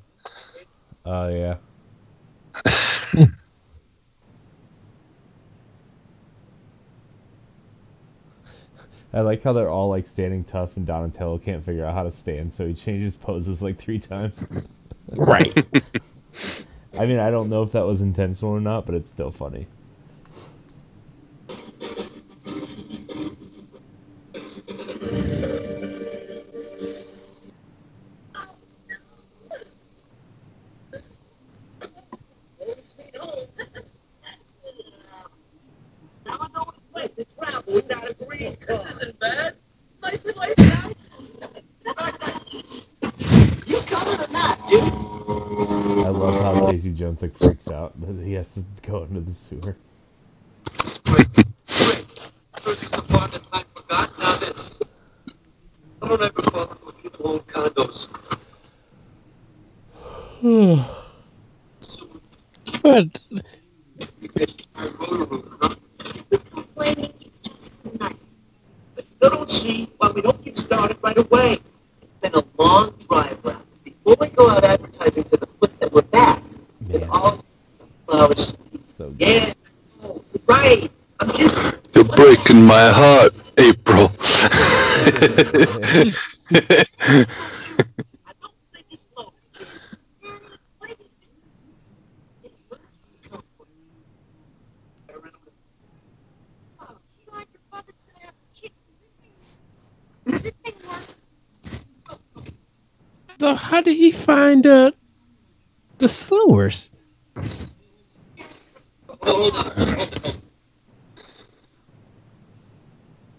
[1.07, 1.57] Oh yeah.
[9.13, 12.11] I like how they're all like standing tough, and Donatello can't figure out how to
[12.13, 14.75] stand, so he changes poses like three times.
[15.17, 15.55] Right.
[16.99, 19.67] I mean, I don't know if that was intentional or not, but it's still funny.
[36.27, 38.87] Now I know a place to travel without a green card.
[38.87, 39.57] This isn't bad.
[40.03, 40.97] Nice and laid out.
[43.67, 44.83] You coming or not, dude?
[46.07, 49.33] I love how Casey Jones like freaks out that he has to go into the
[49.35, 49.77] sewer.
[52.63, 54.79] First apartment I forgot, now this.
[56.03, 58.09] I don't ever bother with people who own condos.
[62.83, 63.21] but
[66.51, 68.17] Complaining it's just tonight.
[68.97, 71.61] But you don't see why we don't get started right away.
[72.03, 73.65] It's been a long drive round.
[73.85, 76.43] Before we go out advertising to the foot that we're back,
[76.89, 77.45] Man, all
[78.09, 78.57] flowers.
[78.93, 79.29] so good.
[79.29, 79.55] Yeah,
[80.05, 80.91] oh, right.
[81.21, 81.77] I'm just.
[81.95, 84.11] You're breaking my heart, April.
[88.27, 89.33] I don't think it's low.
[96.81, 98.75] Oh, you like your brother to have kids.
[100.27, 101.03] Does this thing work?
[103.41, 104.93] so how did he find uh,
[105.99, 106.09] the
[106.71, 106.91] sewers?
[109.21, 110.09] Hold on, hold on,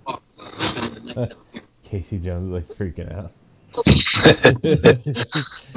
[0.05, 1.29] hold on.
[1.83, 3.31] Casey Jones is like freaking out.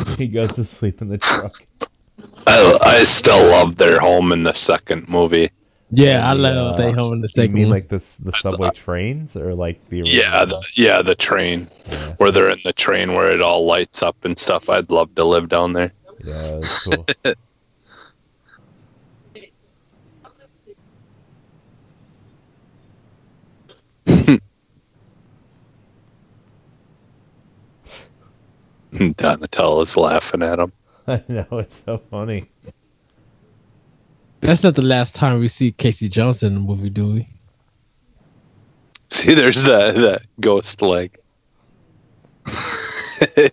[0.18, 1.52] he goes to sleep in the truck.
[2.46, 5.50] I, I still love their home in the second movie.
[5.90, 7.42] Yeah, I love uh, they home in the second.
[7.42, 11.14] You second mean like the the subway trains or like the Yeah, the, yeah, the
[11.14, 12.14] train Yeah.
[12.16, 14.68] where they're in the train where it all lights up and stuff.
[14.68, 15.92] I'd love to live down there.
[16.26, 17.06] Yeah, that's cool.
[29.16, 30.72] Donatello's laughing at him.
[31.06, 32.50] I know it's so funny.
[34.40, 37.28] That's not the last time we see Casey Jones in the movie, do we?
[39.10, 41.16] See, there's that that ghost leg.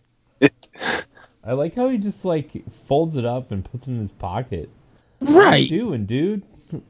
[1.45, 2.51] I like how he just like
[2.87, 4.69] folds it up and puts it in his pocket.
[5.19, 5.69] What Right.
[5.69, 6.43] you doing, dude?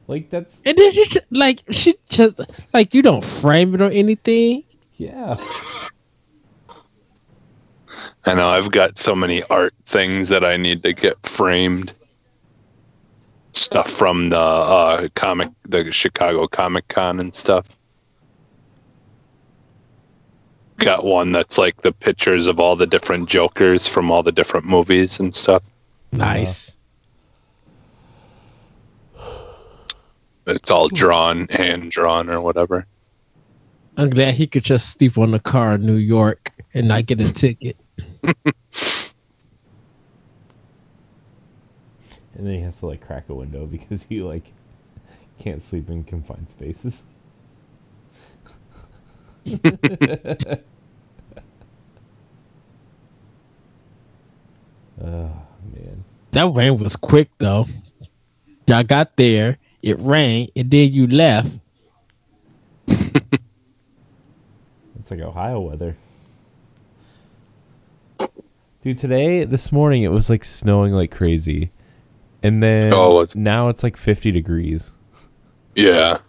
[0.07, 2.39] Like that's And then she like she just
[2.73, 4.63] like you don't frame it or anything.
[4.97, 5.43] yeah.
[8.25, 11.93] I know I've got so many art things that I need to get framed.
[13.51, 17.77] Stuff from the uh, comic, the Chicago Comic Con and stuff.
[20.83, 24.65] Got one that's like the pictures of all the different Jokers from all the different
[24.65, 25.63] movies and stuff.
[26.11, 26.75] Nice.
[30.45, 32.85] It's all drawn, hand drawn, or whatever.
[33.95, 37.21] I'm glad he could just sleep on the car in New York and not get
[37.21, 37.77] a ticket.
[42.35, 44.51] And then he has to like crack a window because he like
[45.39, 47.03] can't sleep in confined spaces.
[55.03, 55.31] oh
[55.73, 56.03] man.
[56.31, 57.67] That rain was quick though.
[58.67, 61.49] Y'all got there, it rained, and then you left.
[64.99, 65.97] It's like Ohio weather.
[68.81, 71.71] Dude, today, this morning, it was like snowing like crazy.
[72.41, 74.91] And then Oh, it's- now it's like 50 degrees.
[75.75, 76.19] Yeah.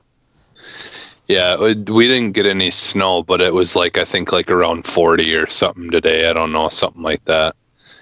[1.29, 4.87] Yeah, it- we didn't get any snow, but it was like I think like around
[4.87, 6.29] 40 or something today.
[6.29, 7.55] I don't know, something like that.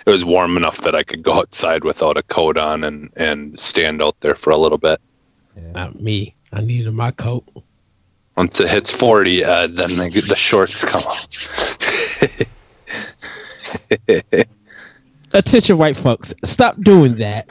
[0.04, 3.58] It was warm enough that I could go outside without a coat on and and
[3.58, 5.00] stand out there for a little bit.
[5.56, 5.72] Yeah.
[5.72, 6.34] Not me.
[6.52, 7.44] I needed my coat.
[8.36, 11.28] Once it hits 40, uh, then the, the shorts come off.
[15.34, 16.32] Attention, white folks.
[16.44, 17.48] Stop doing that.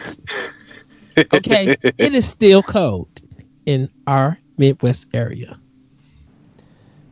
[1.34, 1.76] Okay?
[1.84, 3.10] it is still cold
[3.66, 5.60] in our Midwest area.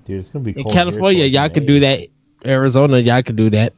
[0.05, 0.73] Dude, it's going to be In cold.
[0.73, 2.07] here California, y'all can do that.
[2.45, 3.73] Arizona, y'all can do that.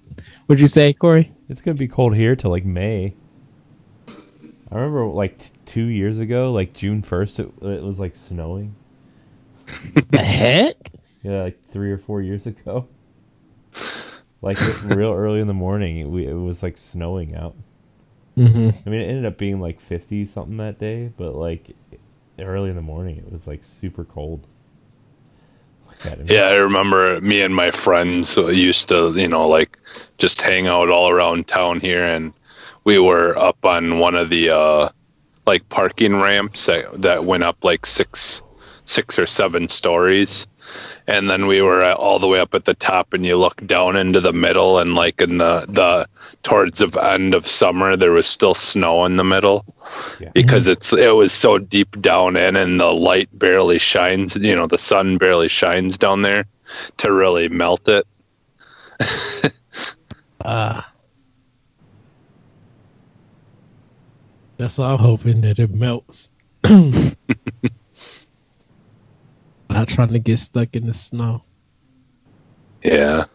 [0.46, 1.32] What'd you say, Corey?
[1.52, 3.14] It's going to be cold here till like May.
[4.08, 8.74] I remember like t- two years ago, like June 1st, it, it was like snowing.
[10.12, 10.78] the heck?
[11.24, 12.88] Yeah, like three or four years ago.
[14.42, 17.58] Like real early in the morning, it, we, it was like snowing out.
[18.38, 18.70] Mm-hmm.
[18.86, 21.76] I mean, it ended up being like 50 something that day, but like
[22.40, 24.48] early in the morning, it was like super cold.
[26.26, 29.78] Yeah, I remember me and my friends used to, you know, like
[30.18, 32.34] just hang out all around town here, and
[32.84, 34.90] we were up on one of the uh,
[35.46, 38.42] like parking ramps that, that went up like six,
[38.86, 40.48] six or seven stories,
[41.08, 43.96] and then we were all the way up at the top, and you look down
[43.96, 46.08] into the middle, and like in the the
[46.44, 49.66] towards the end of summer, there was still snow in the middle
[50.20, 50.30] Yeah.
[50.34, 54.68] because it's it was so deep down in and the light barely shines you know
[54.68, 56.46] the sun barely shines down there
[56.98, 58.06] to really melt it
[60.44, 60.82] Uh,
[64.58, 66.30] that's all I'm hoping that it melts.
[69.72, 71.44] Not trying to get stuck in the snow.
[72.84, 73.26] yeah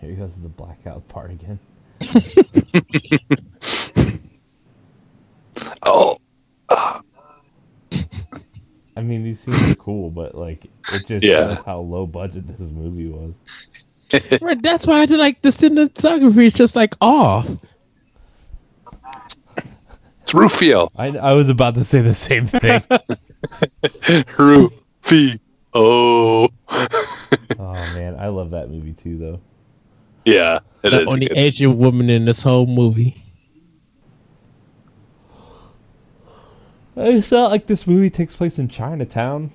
[0.00, 1.58] Here goes the blackout part again.
[5.86, 6.18] oh
[8.96, 11.28] I mean, these scenes are cool, but like it just Yeah.
[11.28, 13.34] shows how low budget this movie was.
[14.40, 17.46] Right, that's why I did like the cinematography is just like off.
[20.22, 22.82] it's rufio I, I was about to say the same thing.
[24.38, 25.38] rufio
[25.74, 26.92] oh oh
[27.94, 29.40] man, I love that movie too, though.
[30.24, 31.36] yeah it the is only good.
[31.36, 33.22] Asian woman in this whole movie.
[36.96, 39.52] I felt like this movie takes place in Chinatown.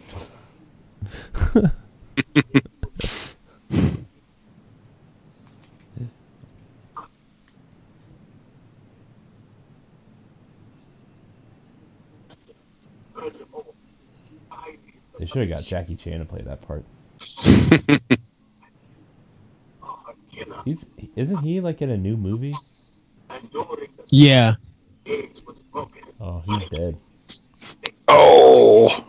[15.34, 16.84] should have got Jackie Chan to play that part.
[20.66, 20.86] He's
[21.16, 22.54] isn't he like in a new movie?
[24.08, 24.56] Yeah.
[26.20, 26.98] Oh, he's dead.
[28.08, 29.06] Oh,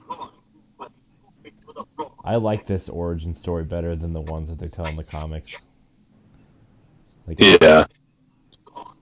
[2.25, 5.55] I like this origin story better than the ones that they tell in the comics.
[7.27, 7.87] Like yeah.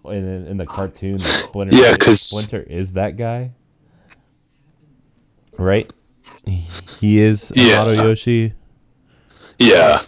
[0.05, 1.77] in, in the cartoon, like Splinter.
[1.77, 3.53] Yeah, 'cause- Splinter is that guy,
[5.59, 5.91] right?
[6.47, 7.85] He is Yeah.
[7.85, 8.53] Hamato Yoshi,
[9.59, 10.03] Yeah,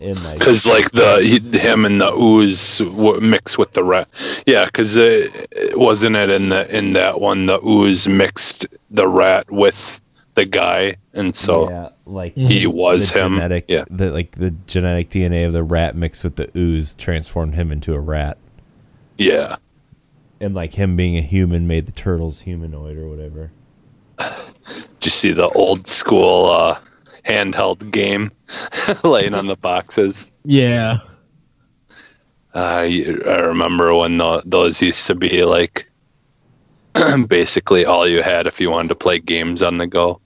[0.00, 4.08] and like because like the he, him and the ooze w- mix with the rat.
[4.46, 5.28] Yeah, because uh,
[5.74, 10.00] wasn't it in the in that one the ooze mixed the rat with
[10.34, 13.34] the guy, and so yeah, like he was the him.
[13.34, 17.54] Genetic, Yeah, the like the genetic DNA of the rat mixed with the ooze transformed
[17.54, 18.36] him into a rat,
[19.18, 19.56] yeah.
[20.40, 23.50] and like him being a human made the turtles humanoid or whatever.
[25.06, 26.80] You see the old school uh,
[27.24, 28.32] handheld game
[29.04, 30.32] laying on the boxes?
[30.44, 30.98] Yeah.
[32.54, 35.88] I I remember when the, those used to be like
[37.28, 40.20] basically all you had if you wanted to play games on the go.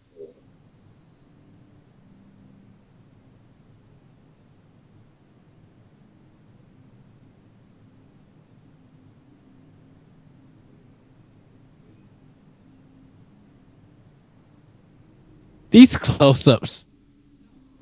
[15.71, 16.87] These close ups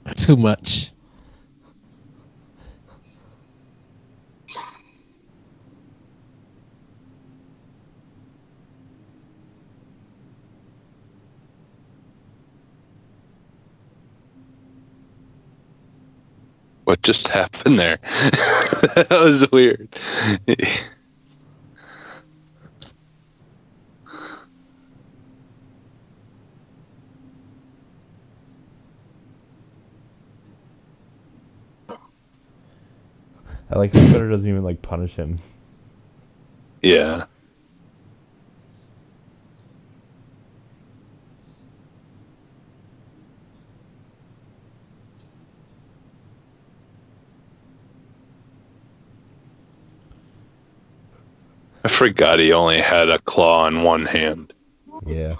[0.06, 0.93] are too much.
[16.85, 17.98] What just happened there?
[18.02, 19.89] that was weird.
[33.70, 35.39] I like that Twitter doesn't even like punish him.
[36.82, 37.27] yeah.
[51.85, 54.53] I forgot he only had a claw in one hand.
[55.07, 55.36] Yeah.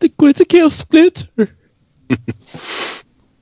[0.00, 1.54] They're going to kill Splinter.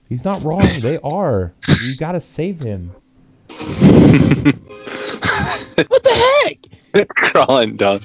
[0.08, 0.66] He's not wrong.
[0.80, 1.54] They are.
[1.68, 2.92] You gotta save him.
[5.88, 7.08] What the heck?
[7.16, 8.00] Crawling down.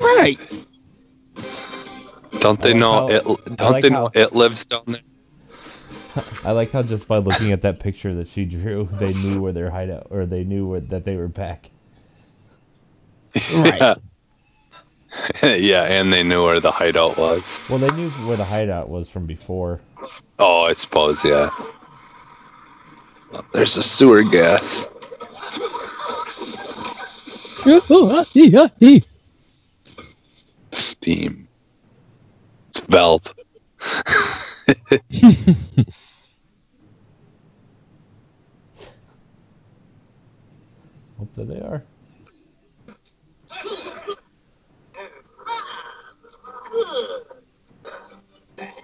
[0.00, 0.38] Right.
[2.38, 3.24] Don't they like know how- it?
[3.56, 5.02] Don't like they know how- it lives down there?
[6.44, 9.52] I like how just by looking at that picture that she drew, they knew where
[9.52, 11.70] their hideout, or they knew where, that they were back.
[13.52, 13.80] Right.
[13.80, 13.94] Yeah.
[15.42, 17.60] yeah, and they knew where the hideout was.
[17.68, 19.80] Well, they knew where the hideout was from before.
[20.38, 21.50] Oh, I suppose, yeah.
[23.52, 24.86] There's a sewer gas.
[30.72, 31.48] Steam.
[32.68, 33.22] It's Valve.
[41.18, 41.82] Hope that they are.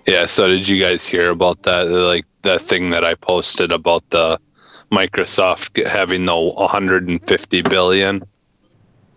[0.07, 1.89] Yeah, so did you guys hear about that?
[1.89, 4.41] Like the thing that I posted about the
[4.91, 8.23] Microsoft having the 150 billion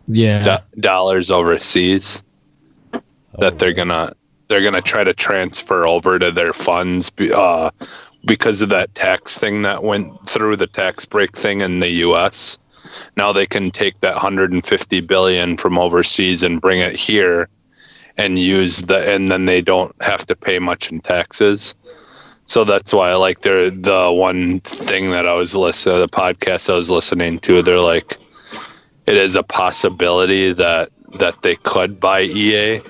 [0.08, 0.60] yeah.
[0.74, 2.22] do- dollars overseas
[3.40, 4.14] that they're gonna
[4.48, 7.72] they're gonna try to transfer over to their funds uh,
[8.26, 12.60] because of that tax thing that went through the tax break thing in the U.S.
[13.18, 17.50] Now they can take that 150 billion from overseas and bring it here
[18.18, 21.76] and use the and then they don't have to pay much in taxes.
[22.46, 26.70] So that's why I like they're the one thing that I was listening the podcast
[26.70, 27.62] I was listening to.
[27.62, 28.18] They're like,
[29.06, 32.82] it is a possibility that that they could buy EA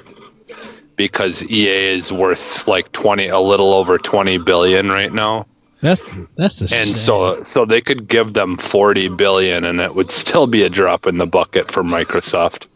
[0.96, 5.46] because EA is worth like twenty, a little over twenty billion right now,
[5.82, 6.02] That's
[6.38, 6.96] that's a and shame.
[6.96, 11.06] so so they could give them forty billion, and it would still be a drop
[11.08, 12.68] in the bucket for Microsoft.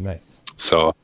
[0.00, 0.30] Nice.
[0.56, 0.94] So,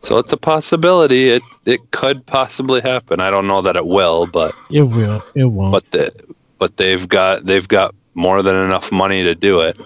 [0.00, 1.28] so it's a possibility.
[1.30, 3.20] It it could possibly happen.
[3.20, 5.22] I don't know that it will, but it will.
[5.34, 5.72] It won't.
[5.72, 6.10] but the
[6.58, 9.76] but they've got they've got more than enough money to do it,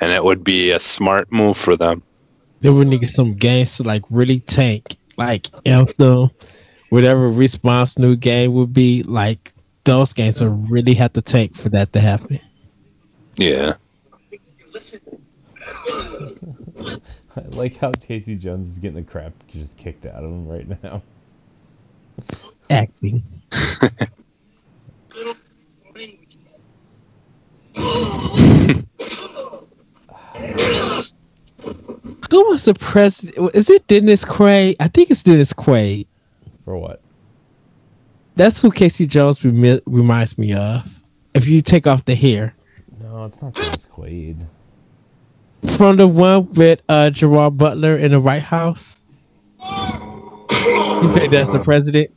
[0.00, 2.02] and it would be a smart move for them.
[2.60, 6.30] they would need some games to like really tank, like Anthem,
[6.90, 9.52] whatever response new game would be, like
[9.84, 12.40] those games would really have to take for that to happen.
[13.36, 13.74] Yeah.
[17.36, 20.82] I like how Casey Jones is getting the crap just kicked out of him right
[20.82, 21.02] now.
[22.70, 23.22] Acting.
[32.30, 33.54] Who was the president?
[33.54, 34.76] Is it Dennis Quaid?
[34.80, 36.06] I think it's Dennis Quaid.
[36.64, 37.00] For what?
[38.36, 40.82] That's who Casey Jones remi- reminds me of.
[41.34, 42.54] If you take off the hair
[43.00, 44.46] No, it's not Dennis Quaid.
[45.76, 49.00] From the one with uh, Gerard Butler in the White House.
[49.60, 52.10] You think that's the president?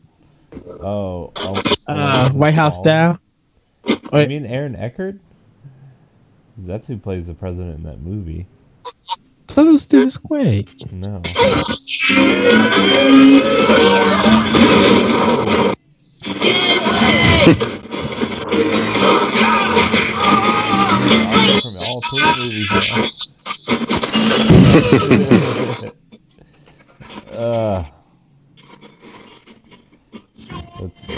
[0.70, 3.20] Oh, oh Uh, White House down.
[4.12, 5.16] I mean Aaron Eckhart?
[6.58, 8.48] That's who plays the president in that movie.
[8.86, 10.92] I thought it was Dennis Quaid.
[10.92, 11.22] No.
[21.62, 23.17] From all three movies now.
[27.32, 27.84] Uh,
[30.80, 31.18] let's see.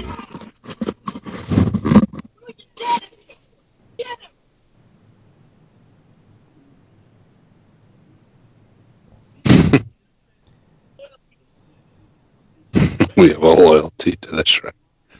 [13.17, 14.71] We have a loyalty to the Shrek.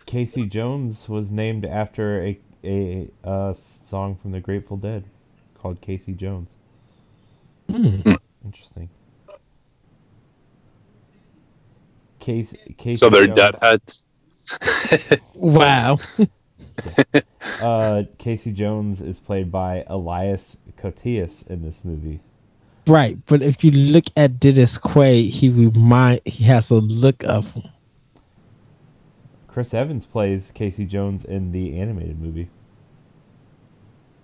[0.06, 5.04] Casey Jones was named after a a uh, song from the Grateful Dead
[5.56, 6.56] called Casey Jones.
[8.44, 8.90] Interesting.
[12.20, 14.06] Casey, Casey So they're Jones, deadheads.
[15.34, 15.98] Wow.
[17.62, 22.22] Uh, Casey Jones is played by Elias Koteas in this movie.
[22.88, 27.52] Right, but if you look at Dennis Quaid, he remind he has a look of
[27.54, 27.64] him.
[29.50, 32.50] Chris Evans plays Casey Jones in the animated movie.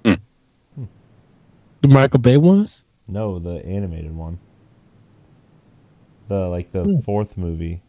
[0.04, 0.18] the
[1.90, 2.85] Michael Bay ones.
[3.08, 4.40] No, the animated one.
[6.28, 7.00] The like the Hmm.
[7.00, 7.82] fourth movie.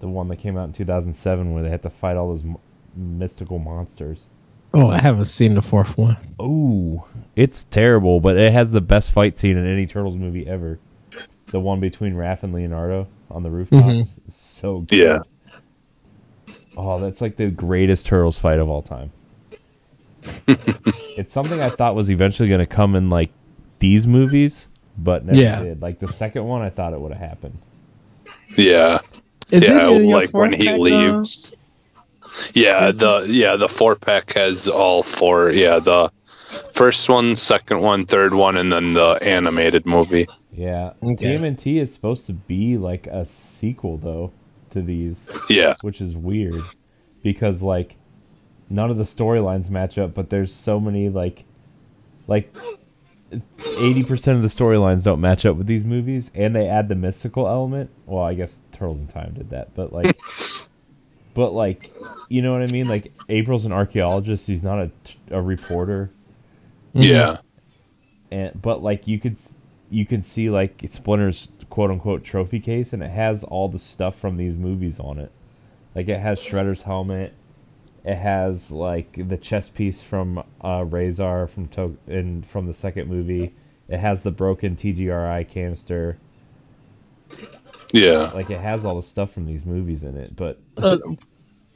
[0.00, 2.56] The one that came out in 2007 where they had to fight all those m-
[2.96, 4.26] mystical monsters.
[4.74, 6.16] Oh, I haven't seen the fourth one.
[6.40, 7.04] Ooh,
[7.36, 10.78] it's terrible, but it has the best fight scene in any Turtles movie ever.
[11.52, 13.84] The one between Raph and Leonardo on the rooftops.
[13.84, 14.08] Mhm.
[14.28, 15.04] so good.
[15.04, 15.18] Yeah.
[16.76, 19.12] Oh, that's like the greatest Turtles fight of all time.
[20.46, 23.30] It's something I thought was eventually going to come in like
[23.78, 24.68] these movies,
[24.98, 25.62] but never Yeah.
[25.62, 25.82] did.
[25.82, 27.58] Like the second one, I thought it would have happened.
[28.56, 29.00] Yeah.
[29.50, 31.52] Is yeah, it like when he four-pack, leaves.
[32.54, 35.50] Yeah, Is the yeah the four pack has all four.
[35.50, 36.10] Yeah, the
[36.72, 40.26] first one, second one, third one, and then the animated movie.
[40.50, 41.36] Yeah, Okay.
[41.36, 44.32] TMNT is supposed to be like a sequel though
[44.70, 46.62] to these, Yeah, which is weird
[47.22, 47.96] because like
[48.72, 51.44] none of the storylines match up, but there's so many like
[52.26, 52.54] like
[53.78, 56.94] eighty percent of the storylines don't match up with these movies, and they add the
[56.94, 57.90] mystical element.
[58.06, 60.18] Well, I guess Turtles in Time did that, but like,
[61.34, 61.92] but like,
[62.28, 62.88] you know what I mean?
[62.88, 64.90] Like April's an archaeologist; she's not a
[65.30, 66.10] a reporter
[66.92, 67.38] yeah,
[68.30, 69.36] and but like you could
[69.90, 74.18] you could see like Splinter's quote unquote trophy case, and it has all the stuff
[74.18, 75.32] from these movies on it.
[75.94, 77.34] Like it has Shredder's helmet.
[78.04, 83.08] It has like the chess piece from uh, Rahzar from to- in from the second
[83.08, 83.54] movie.
[83.88, 86.18] It has the broken TGRI canister.
[87.92, 88.30] yeah.
[88.34, 90.34] Like it has all the stuff from these movies in it.
[90.34, 90.98] But Uh,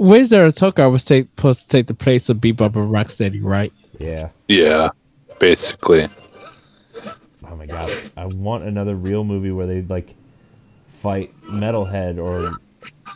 [0.00, 3.72] Rahzar Tokka was take, supposed to take the place of Bebop and Rocksteady, right?
[3.98, 4.88] yeah, Yeah,
[5.38, 6.06] basically.
[7.48, 10.14] oh my god, I want another real movie where they like
[11.00, 12.50] fight Metalhead or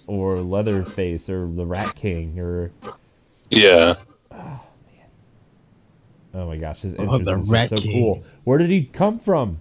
[0.06, 2.70] or Leatherface or the Rat King or
[3.50, 3.94] Yeah,
[4.32, 4.60] oh,
[6.34, 7.92] oh my gosh, his Oh, entrance the is just so King.
[7.92, 8.24] cool.
[8.44, 9.58] Where did he come from?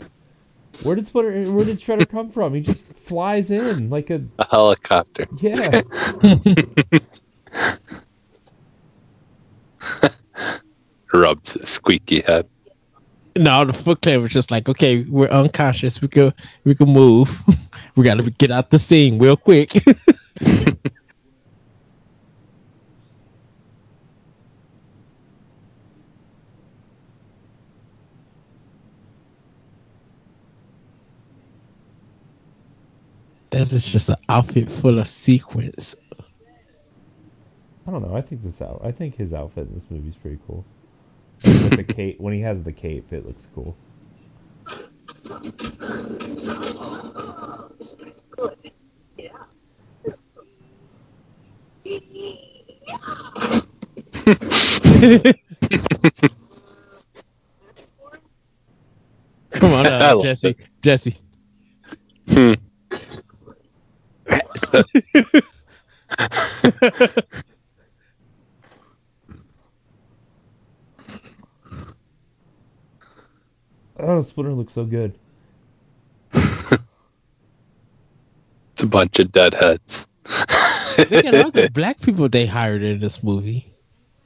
[0.84, 1.52] Where did Splitter?
[1.52, 2.54] Where did Shredder come from?
[2.54, 5.26] He just flies in like a a helicopter.
[5.38, 5.82] yeah.
[11.14, 12.48] Rubs his squeaky head.
[13.36, 16.02] No, the Foot Clan was just like, okay, we're unconscious.
[16.02, 16.34] We could
[16.66, 17.42] we could move.
[17.96, 19.84] we got to get out the scene real quick.
[33.52, 35.96] That is just an outfit full of sequins.
[37.88, 38.16] I don't know.
[38.16, 38.82] I think this out.
[38.84, 40.64] I think his outfit in this movie is pretty cool.
[41.40, 43.76] The cape, when he has the cape, it looks cool.
[59.52, 60.56] Come on, uh, Jesse.
[60.82, 61.18] Jesse.
[62.30, 62.54] Hmm.
[74.02, 75.14] Oh, Splinter looks so good.
[78.74, 80.08] It's a bunch of deadheads.
[80.98, 83.74] Look at all the black people they hired in this movie.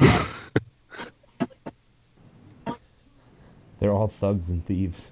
[3.79, 5.11] They're all thugs and thieves.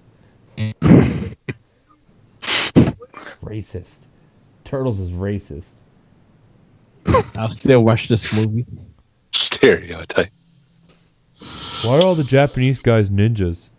[3.44, 4.08] racist.
[4.72, 5.82] Turtles is racist.
[7.36, 8.66] I'll still watch this movie.
[9.34, 10.32] Stereotype.
[11.84, 13.72] Why are all the Japanese guys ninjas?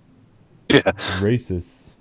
[0.69, 0.83] Yeah.
[1.23, 1.95] Racists.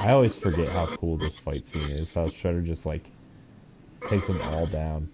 [0.00, 2.14] I always forget how cool this fight scene is.
[2.14, 3.04] How Shredder just like
[4.08, 5.08] takes them all down.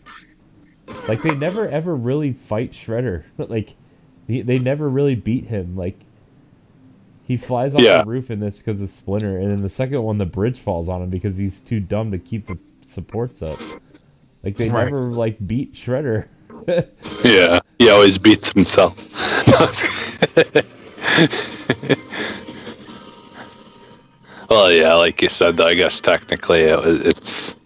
[1.09, 3.25] Like they never ever really fight Shredder.
[3.39, 3.75] Like
[4.27, 5.77] he, they never really beat him.
[5.77, 5.99] Like
[7.27, 8.03] he flies off Yeah.
[8.03, 10.89] the roof in this because of Splinter, and then the second one, the bridge falls
[10.89, 12.59] on him because he's too dumb to keep the
[12.89, 13.61] supports up.
[14.43, 14.85] Like they Right.
[14.85, 16.27] never like beat Shredder.
[17.25, 17.61] Yeah.
[17.79, 18.95] He always beats himself.
[24.51, 27.57] well, yeah, like you said, I guess technically it, was- it's.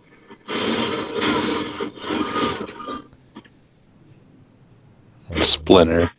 [5.64, 6.10] Splinter.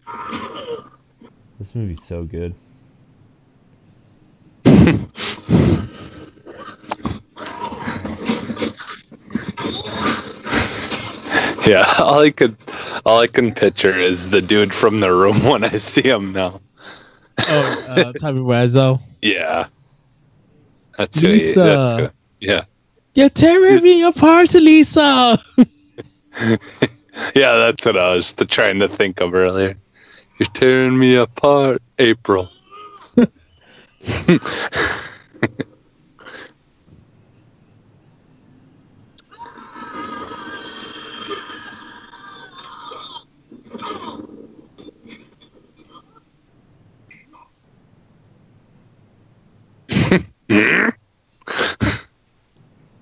[1.60, 2.56] This movie's so good.
[11.66, 12.56] Yeah, all I could,
[13.08, 16.62] all I can picture is the dude from the room when I see him now.
[17.40, 19.02] Oh, uh, Tommy Wiseau.
[19.24, 19.66] Yeah,
[20.96, 21.30] that's who.
[21.30, 22.10] He, that's who,
[22.40, 22.66] yeah,
[23.16, 25.40] You're tearing me apart, Lisa.
[27.36, 29.78] yeah, that's what I was trying to think of earlier.
[30.40, 32.50] You're tearing me apart, April.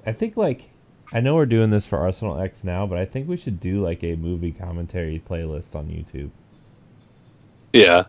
[0.06, 0.73] I think like
[1.14, 3.82] I know we're doing this for Arsenal X now, but I think we should do
[3.82, 6.32] like a movie commentary playlist on YouTube.
[7.74, 8.06] Yeah,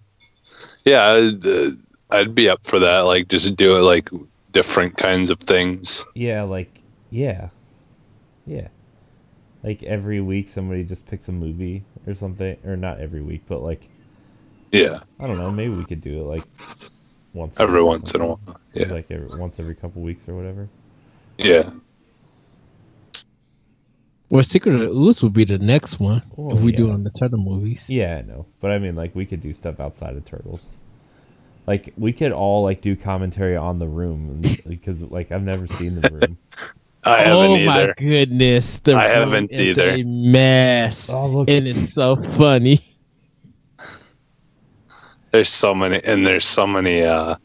[0.84, 1.70] yeah, I'd, uh,
[2.10, 3.00] I'd be up for that.
[3.00, 4.10] Like, just do it like
[4.52, 6.04] different kinds of things.
[6.14, 7.50] Yeah, like yeah.
[8.46, 8.68] Yeah.
[9.62, 13.62] Like every week somebody just picks a movie or something or not every week, but
[13.62, 13.88] like
[14.72, 16.44] Yeah, I don't know, maybe we could do it like
[17.32, 18.60] once every once in a while.
[18.74, 20.68] Yeah, Like every, once every couple weeks or whatever.
[21.38, 21.70] yeah,
[24.30, 27.04] Well, Secret of the Ooze would be the next one Oh, if we do on
[27.04, 27.88] the Turtle movies.
[27.88, 28.46] Yeah, I know.
[28.60, 30.66] But I mean like we could do stuff outside of Turtles.
[31.66, 36.00] Like we could all like do commentary on the room because like I've never seen
[36.00, 36.38] the room.
[37.06, 37.66] I haven't oh either.
[37.66, 39.90] my goodness, the I room haven't is either.
[39.90, 41.50] a mess, Oh, look.
[41.50, 42.82] and it's so funny.
[45.30, 47.02] There's so many, and there's so many.
[47.02, 47.36] uh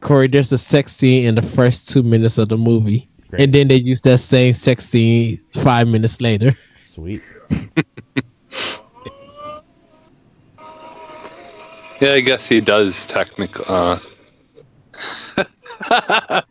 [0.00, 3.42] Corey, there's a sex scene in the first two minutes of the movie, Great.
[3.42, 6.56] and then they use that same sex scene five minutes later.
[6.84, 7.22] Sweet.
[12.00, 13.64] Yeah, I guess he does technically.
[13.66, 13.98] Uh...
[15.88, 16.44] that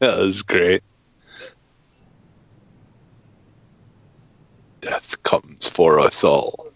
[0.00, 0.82] was great.
[4.82, 6.70] Death comes for us all.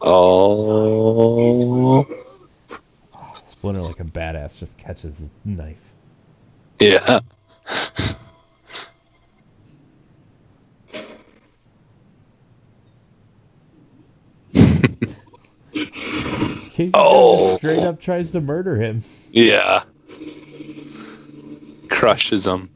[0.00, 2.04] Oh,
[3.64, 5.78] Splinter like a badass just catches the knife.
[6.80, 7.20] yeah.
[15.72, 17.56] Casey Oh.
[17.56, 19.02] straight up tries to murder him.
[19.32, 19.84] Yeah.
[21.88, 22.70] Crushes him.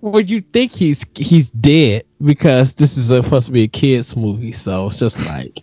[0.00, 4.50] Well, you think he's he's dead because this is supposed to be a kids movie,
[4.52, 5.62] so it's just like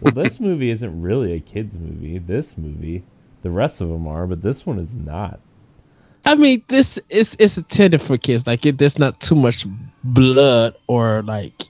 [0.00, 2.18] Well, this movie isn't really a kids movie.
[2.18, 3.02] This movie,
[3.42, 5.40] the rest of them are, but this one is not.
[6.24, 8.46] I mean, this is it's intended for kids.
[8.46, 9.66] Like, it, there's not too much
[10.04, 11.62] blood or like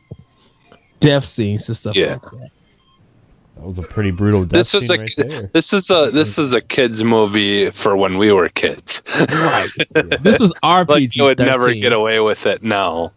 [1.00, 2.14] death scenes and stuff Yeah.
[2.14, 2.50] like that.
[3.56, 6.54] That was a pretty brutal death This was a right this is a this is
[6.54, 9.02] a kids movie for when we were kids.
[9.18, 9.68] Right.
[10.22, 10.88] This was RPG.
[10.88, 13.12] like you would never get away with it now.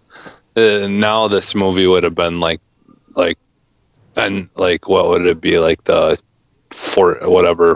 [0.56, 2.60] uh, now this movie would have been like,
[3.16, 3.38] like,
[4.16, 6.18] and like what would it be like the,
[6.72, 7.76] four whatever,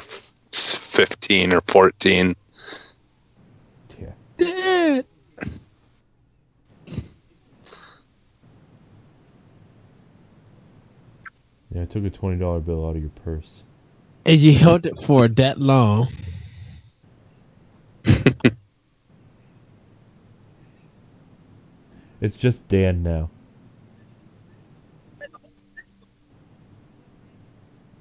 [0.52, 2.36] fifteen or fourteen.
[4.00, 5.02] Yeah.
[11.72, 13.64] Yeah, I took a twenty dollar bill out of your purse.
[14.26, 16.08] And you held it for that long.
[22.22, 23.30] It's just Dan now.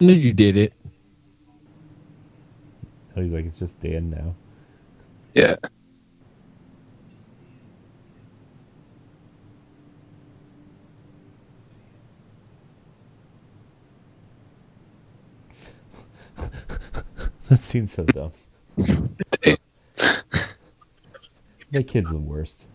[0.04, 0.74] No, you did it.
[3.16, 4.34] Oh, he's like, it's just Dan now.
[5.32, 5.56] Yeah.
[17.48, 18.32] That seems so dumb.
[18.76, 19.56] that
[21.86, 22.66] kid's the worst.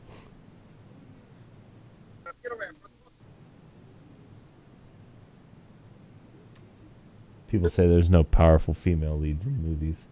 [7.60, 10.08] People say there's no powerful female leads in movies.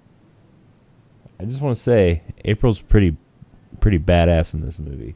[1.39, 3.15] I just want to say April's pretty
[3.79, 5.15] pretty badass in this movie.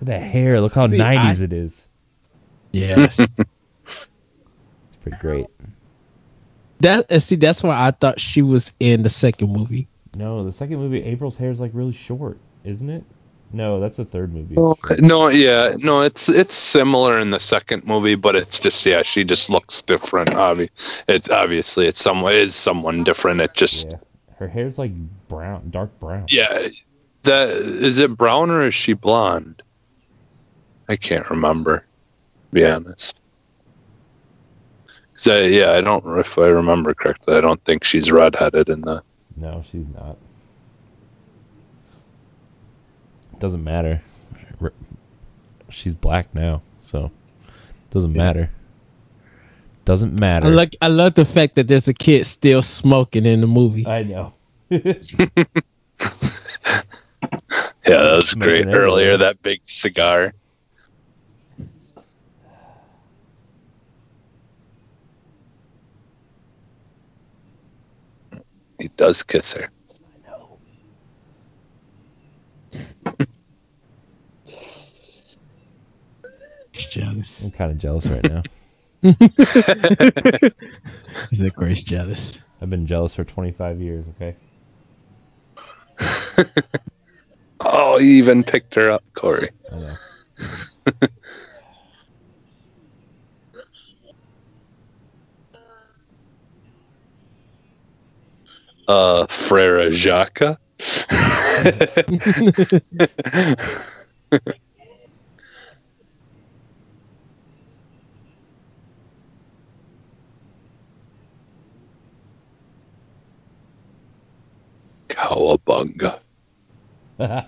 [0.00, 0.62] Look at that hair.
[0.62, 1.86] Look how See, 90s I- it is.
[2.72, 3.20] Yes.
[3.90, 5.46] It's pretty great.
[6.80, 9.88] that see, that's why I thought she was in the second movie.
[10.16, 13.04] No, the second movie, April's hair is like really short, isn't it?
[13.52, 14.56] No, that's the third movie.
[15.00, 19.24] No, yeah, no, it's it's similar in the second movie, but it's just yeah, she
[19.24, 20.30] just looks different.
[20.30, 20.68] Obvi-
[21.08, 23.40] it's obviously it's some it is someone different.
[23.40, 23.98] It just Yeah,
[24.36, 24.92] her hair's like
[25.28, 26.26] brown, dark brown.
[26.28, 26.68] yeah,
[27.22, 29.62] that is it brown or is she blonde?
[30.88, 31.78] I can't remember.
[31.78, 33.18] To be honest.
[35.26, 37.34] I, yeah, I don't if I remember correctly.
[37.34, 39.02] I don't think she's redheaded in the.
[39.36, 40.16] No, she's not.
[43.38, 44.02] Doesn't matter.
[45.70, 47.10] She's black now, so
[47.90, 48.50] doesn't matter.
[49.84, 50.46] Doesn't matter.
[50.46, 50.56] I matter.
[50.56, 53.86] like I love the fact that there's a kid still smoking in the movie.
[53.86, 54.32] I know.
[57.88, 58.80] Yeah, that was great everywhere.
[58.82, 59.16] earlier.
[59.16, 60.34] That big cigar.
[68.78, 69.70] He does kiss her.
[76.86, 77.44] Jealous.
[77.44, 78.42] I'm kind of jealous right now.
[81.30, 82.38] He's like Grace jealous.
[82.60, 84.04] I've been jealous for 25 years.
[84.16, 84.36] Okay.
[87.60, 89.50] Oh, he even picked her up, Corey.
[89.72, 89.94] I know.
[98.86, 100.40] Uh, Frere Jacques.
[115.18, 116.20] Cowabunga.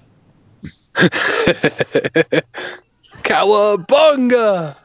[3.23, 4.77] Cowabunga!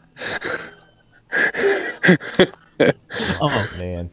[3.41, 4.11] Oh, Man,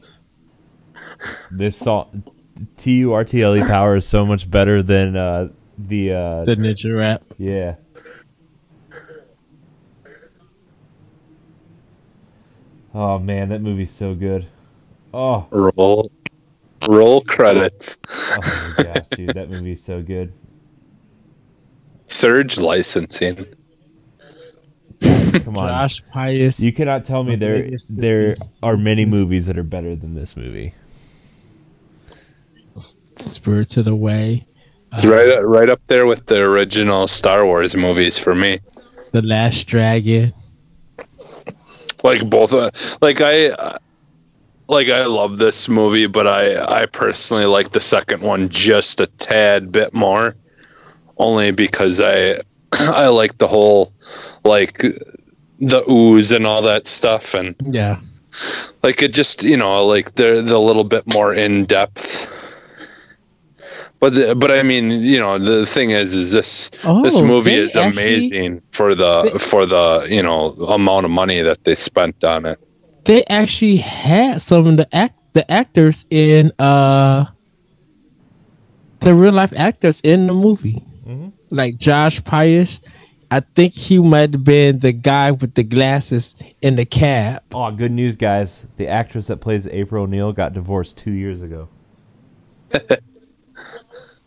[1.50, 2.24] this song,
[2.78, 6.44] T U R T L E Power is so much better than uh, the uh,
[6.44, 7.22] the ninja rap.
[7.38, 7.74] yeah.
[12.94, 14.46] Oh man, that movie's so good.
[15.14, 16.10] Oh, Roll,
[16.88, 17.96] roll credits.
[18.10, 20.32] oh my gosh, dude, that movie's so good.
[22.06, 23.46] Surge licensing.
[25.00, 26.60] Come on, Josh Pais.
[26.60, 30.74] you cannot tell me there there are many movies that are better than this movie.
[33.16, 34.46] Spirited Away.
[34.92, 38.60] It's right, right up there with the original Star Wars movies for me.
[39.12, 40.32] The Last Dragon.
[42.04, 43.78] like both uh, like i uh,
[44.68, 49.06] like i love this movie but i i personally like the second one just a
[49.18, 50.34] tad bit more
[51.18, 52.34] only because i
[52.72, 53.92] i like the whole
[54.44, 54.78] like
[55.58, 57.98] the ooze and all that stuff and Yeah.
[58.82, 62.28] like it just you know like they're the little bit more in depth
[64.00, 67.54] but the, but I mean you know the thing is is this this Oh, movie
[67.54, 71.76] they is actually- amazing for the for the you know amount of money that they
[71.76, 72.58] spent on it.
[73.04, 77.24] They actually had some of the act the actors in uh
[79.00, 80.82] the real life actors in the movie.
[81.06, 81.32] Mhm.
[81.50, 82.80] Like Josh Pais.
[83.30, 87.42] I think he might have been the guy with the glasses in the cab.
[87.52, 88.66] Oh, good news, guys!
[88.76, 91.68] The actress that plays April O'Neil got divorced two years ago.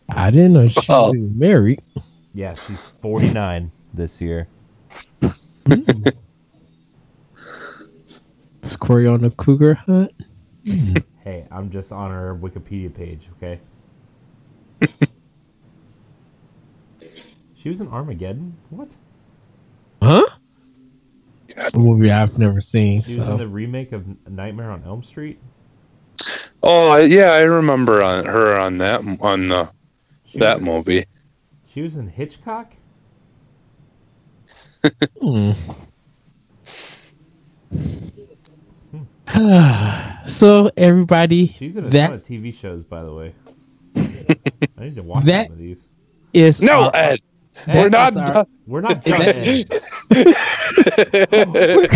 [0.08, 1.08] I didn't know she Oh.
[1.08, 1.82] was married.
[2.34, 4.48] Yeah, she's 49 this year.
[8.66, 10.12] Is Corey on the cougar hunt?
[11.22, 13.58] Hey, I'm just on her Wikipedia page, okay?
[17.56, 18.56] she was in Armageddon?
[18.70, 18.94] What?
[20.00, 20.24] Huh?
[21.74, 23.02] A movie I've never seen.
[23.02, 25.40] She was in the remake of Nightmare on Elm Street?
[26.62, 29.68] Oh yeah, I remember on her on that on the
[30.26, 31.06] She that was, movie.
[31.74, 32.72] She was in Hitchcock?
[35.20, 35.52] Hmm.
[40.26, 43.34] so everybody, She's in a that ton of TV shows, by the way.
[43.96, 45.84] I need to watch That- some of these.
[46.32, 47.20] is No, our- Ed,
[47.66, 48.46] Ed, we're not our- done.
[48.66, 49.20] We're not Is done.
[49.20, 49.68] that- Ed.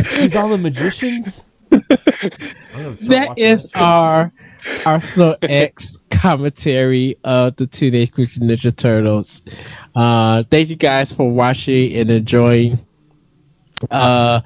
[0.06, 1.44] She's on the Magicians?
[1.72, 1.80] I'm
[3.08, 3.80] that watching is that show.
[3.84, 4.32] our
[4.86, 9.42] Arsenal X commentary of the Teenage Mutant Ninja Turtles.
[9.94, 12.78] Uh, thank you guys for watching and enjoying.
[13.90, 14.40] Uh,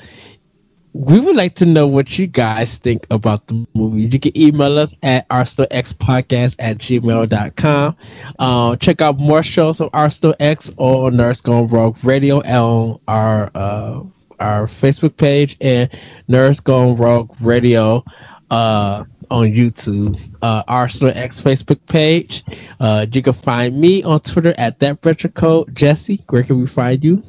[0.94, 4.02] we would like to know what you guys think about the movie.
[4.02, 7.96] You can email us at arsenalxpodcast at gmail.com.
[8.38, 13.50] Uh, check out more shows of Arsenal X on Nerds Go Rogue Radio on our
[13.56, 14.04] uh,
[14.38, 15.90] our Facebook page and
[16.28, 18.04] Nerds Go Rogue Radio
[18.52, 19.02] uh,
[19.32, 20.16] on YouTube.
[20.42, 22.44] Uh, Arsenal X Facebook page.
[22.78, 25.74] Uh, you can find me on Twitter at that retro code.
[25.74, 27.20] Jesse, where can we find you?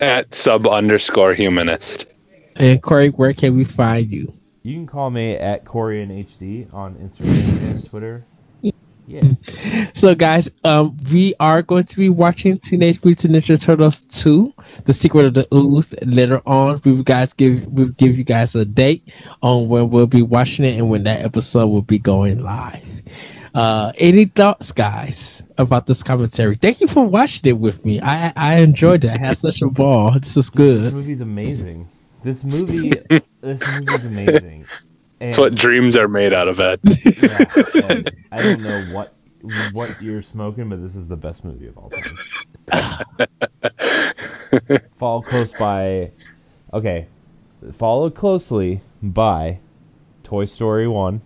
[0.00, 2.06] At sub underscore humanist.
[2.58, 4.34] And Corey, where can we find you?
[4.62, 8.24] You can call me at Corey in HD on Instagram and Twitter.
[9.06, 9.22] Yeah.
[9.94, 14.52] So, guys, um, we are going to be watching Teenage Mutant Ninja Turtles 2,
[14.84, 15.92] The Secret of the Ooze.
[16.02, 19.08] Later on, we will guys give we'll give you guys a date
[19.42, 22.86] on when we'll be watching it and when that episode will be going live.
[23.54, 26.54] Uh, any thoughts, guys, about this commentary?
[26.54, 28.00] Thank you for watching it with me.
[28.00, 29.10] I I enjoyed it.
[29.10, 30.12] I had such a ball.
[30.20, 30.82] This is good.
[30.82, 31.88] This movie's amazing.
[32.22, 32.90] This movie,
[33.40, 34.66] this movie's amazing.
[35.20, 36.80] And, That's what dreams are made out of, Ed.
[36.84, 37.44] yeah,
[38.32, 39.12] I don't know what
[39.72, 42.18] what you're smoking, but this is the best movie of all time.
[44.96, 46.10] Follow close by,
[46.72, 47.06] okay,
[47.72, 49.58] followed closely by
[50.24, 51.20] Toy Story One,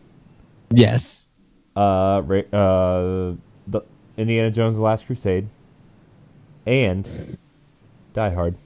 [0.71, 1.27] Yes.
[1.77, 3.33] uh, uh,
[3.67, 3.81] the
[4.17, 5.49] Indiana Jones: The Last Crusade,
[6.67, 7.37] and
[8.15, 8.57] Die Hard.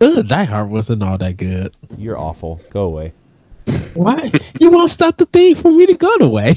[0.00, 1.74] Ugh, Die Hard wasn't all that good.
[1.96, 2.60] You're awful.
[2.70, 3.12] Go away.
[3.94, 4.30] Why?
[4.60, 6.54] you won't stop the thing for me to go away.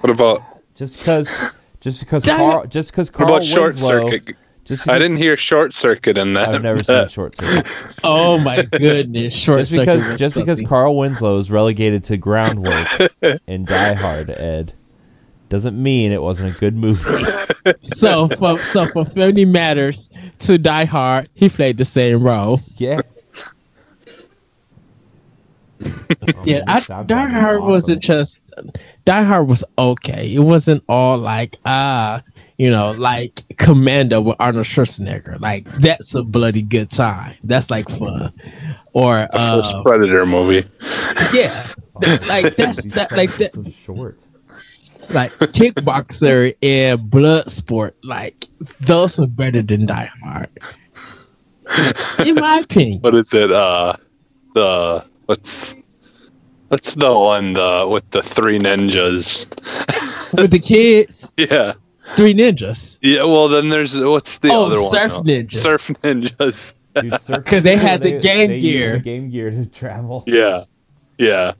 [0.00, 0.42] What about
[0.74, 4.36] Just because, just because Die- Carl, just because what Carl about short Winslow, circuit?
[4.64, 6.48] Just I didn't hear short circuit in that.
[6.54, 7.72] I've never seen Short Circuit.
[8.02, 9.32] oh my goodness!
[9.36, 10.60] Short Just circuit because, was just because.
[10.62, 12.88] Carl Winslow is relegated to groundwork
[13.46, 14.72] in Die Hard, Ed,
[15.48, 17.24] doesn't mean it wasn't a good movie.
[17.80, 20.10] so for so for Family Matters
[20.40, 22.60] to Die Hard, he played the same role.
[22.76, 23.00] Yeah.
[26.44, 27.68] Yeah, I, Die Hard awesome.
[27.68, 28.40] wasn't just
[29.04, 30.32] Die Hard was okay.
[30.34, 32.22] It wasn't all like ah,
[32.56, 35.38] you know, like Commando with Arnold Schwarzenegger.
[35.40, 37.36] Like that's a bloody good time.
[37.44, 38.32] That's like fun.
[38.94, 40.66] Or The first uh, Predator movie.
[41.34, 41.68] yeah,
[42.28, 44.25] like that's These that like are that So short.
[45.10, 47.92] Like Kickboxer and Bloodsport.
[48.02, 48.46] Like
[48.80, 50.48] those were better than Die Hard.
[52.26, 53.00] In my opinion.
[53.00, 53.50] What is it?
[53.50, 53.96] Uh,
[54.54, 55.74] the what's
[56.68, 59.46] what's the one the with the three ninjas?
[60.36, 61.74] With the kids, Yeah,
[62.16, 62.98] Three Ninjas.
[63.00, 63.22] yeah.
[63.22, 64.90] Well, then there's what's the Oh, other one?
[64.90, 65.22] Surf though?
[65.22, 65.54] Ninjas.
[65.54, 66.74] Surf ninjas.
[67.44, 68.94] 'Cause they had the Game they Gear.
[68.94, 70.24] The game Gear to travel.
[70.26, 70.64] Yeah,
[71.16, 71.52] yeah.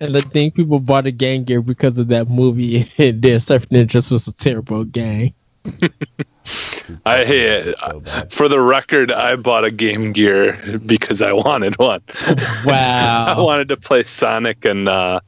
[0.00, 2.88] And I think people bought a Game Gear because of that movie.
[2.98, 5.34] And then Surf Ninjas was a terrible game.
[5.64, 7.66] I Surf hate Ninjas it.
[7.68, 8.02] is so.
[8.30, 12.02] For the record, I bought a Game Gear because I wanted one.
[12.66, 13.24] Wow!
[13.36, 15.20] I wanted to play Sonic and uh,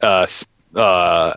[0.00, 0.26] uh,
[0.76, 1.34] uh,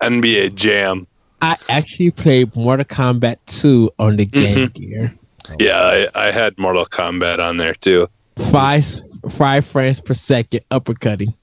[0.00, 1.06] NBA Jam.
[1.42, 5.14] I actually played Mortal Kombat 2 on the Game Gear.
[5.58, 5.78] Yeah,
[6.14, 8.08] I, I had Mortal Kombat on there too.
[8.50, 8.84] Five
[9.30, 11.34] five frames per second uppercutting.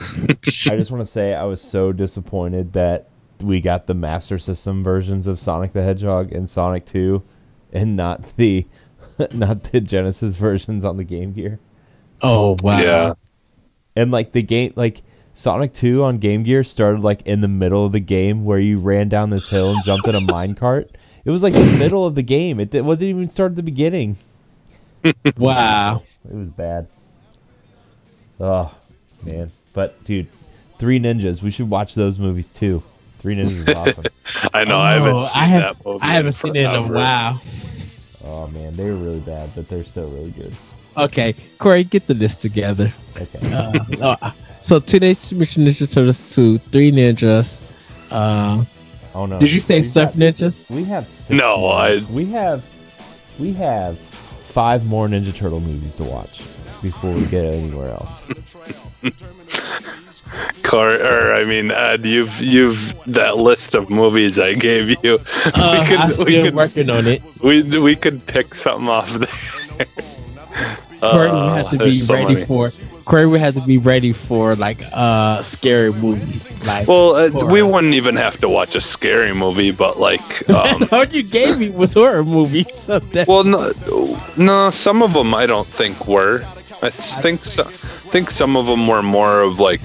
[0.00, 3.08] I just want to say I was so disappointed that
[3.40, 7.22] we got the Master System versions of Sonic the Hedgehog and Sonic 2
[7.72, 8.66] and not the
[9.32, 11.58] not the Genesis versions on the Game Gear.
[12.20, 12.78] Oh wow.
[12.78, 13.14] Yeah.
[13.96, 15.02] And like the game like
[15.34, 18.78] Sonic 2 on Game Gear started like in the middle of the game where you
[18.78, 20.90] ran down this hill and jumped in a minecart.
[21.24, 22.58] It was like the middle of the game.
[22.58, 24.16] It, did, well, it didn't even start at the beginning.
[25.36, 26.04] Wow.
[26.28, 26.86] It was bad.
[28.38, 28.72] Oh
[29.24, 30.28] man, but dude,
[30.78, 31.42] Three Ninjas.
[31.42, 32.82] We should watch those movies too.
[33.18, 34.04] Three Ninjas is awesome.
[34.54, 36.02] I know I Oh, haven't seen I have- that movie.
[36.02, 37.42] I haven't seen it in a while.
[38.24, 40.52] Oh man, they were really bad, but they're still really good.
[40.96, 42.92] Okay, Corey, get the list together.
[43.16, 43.52] Okay.
[43.52, 43.78] Uh,
[44.22, 47.60] oh, so Teenage Mutant Ninja Turtles 2, Three Ninjas.
[48.10, 48.64] Uh,
[49.14, 49.38] Oh no.
[49.40, 50.70] did you say We've Surf Ninjas?
[50.70, 51.74] We have six No, more.
[51.74, 52.64] I- we have
[53.38, 56.38] we have five more Ninja Turtle movies to watch
[56.82, 58.22] before we get anywhere else.
[60.72, 65.18] Car, or I mean, Ed, you've you've that list of movies I gave you.
[65.54, 67.20] Uh, we I'm could still we could working on it.
[67.44, 69.86] we we could pick something off there.
[71.02, 72.46] Corey would have to be so ready many.
[72.46, 72.70] for.
[73.04, 76.40] Corey would have to be ready for like a uh, scary movie.
[76.64, 80.82] Like, Well, uh, we wouldn't even have to watch a scary movie, but like, um,
[80.88, 82.64] what you gave me was horror movie.
[82.78, 83.72] So well, no,
[84.38, 86.40] no, some of them I don't think were.
[86.80, 89.80] I think so, think some of them were more of like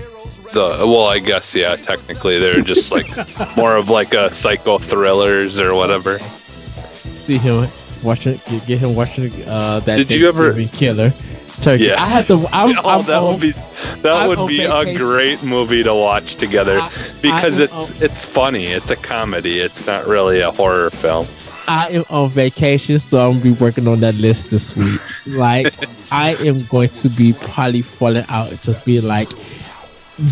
[0.53, 0.85] the.
[0.85, 3.07] Well, I guess yeah, technically they're just like
[3.57, 6.19] more of like a psycho thrillers or whatever.
[6.19, 7.67] see him
[8.03, 9.97] watching, get, get him watching uh, that.
[9.97, 11.13] Did you ever- Thanksgiving Killer?
[11.59, 11.85] Turkey.
[11.85, 12.01] Yeah.
[12.01, 12.35] I had to.
[12.53, 15.81] I'm, oh, I'm that on- would be that I'm would on be a great movie
[15.83, 16.89] to watch together I-
[17.21, 18.65] because I it's it's funny.
[18.67, 19.59] It's a comedy.
[19.59, 21.25] It's not really a horror film.
[21.69, 25.01] I am on vacation, so I'm gonna be working on that list this week.
[25.35, 25.73] Like,
[26.13, 29.27] I am going to be probably falling out to be like,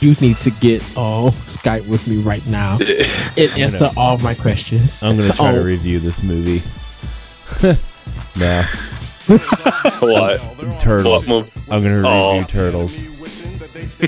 [0.01, 2.77] you need to get on Skype with me right now
[3.37, 5.01] and answer all my questions.
[5.03, 6.61] I'm gonna try to Oh, review this movie.
[8.39, 8.63] nah,
[9.99, 10.41] what?
[10.81, 11.29] Turtles.
[11.29, 11.51] What?
[11.69, 12.43] I'm gonna review Oh.
[12.47, 13.01] Turtles.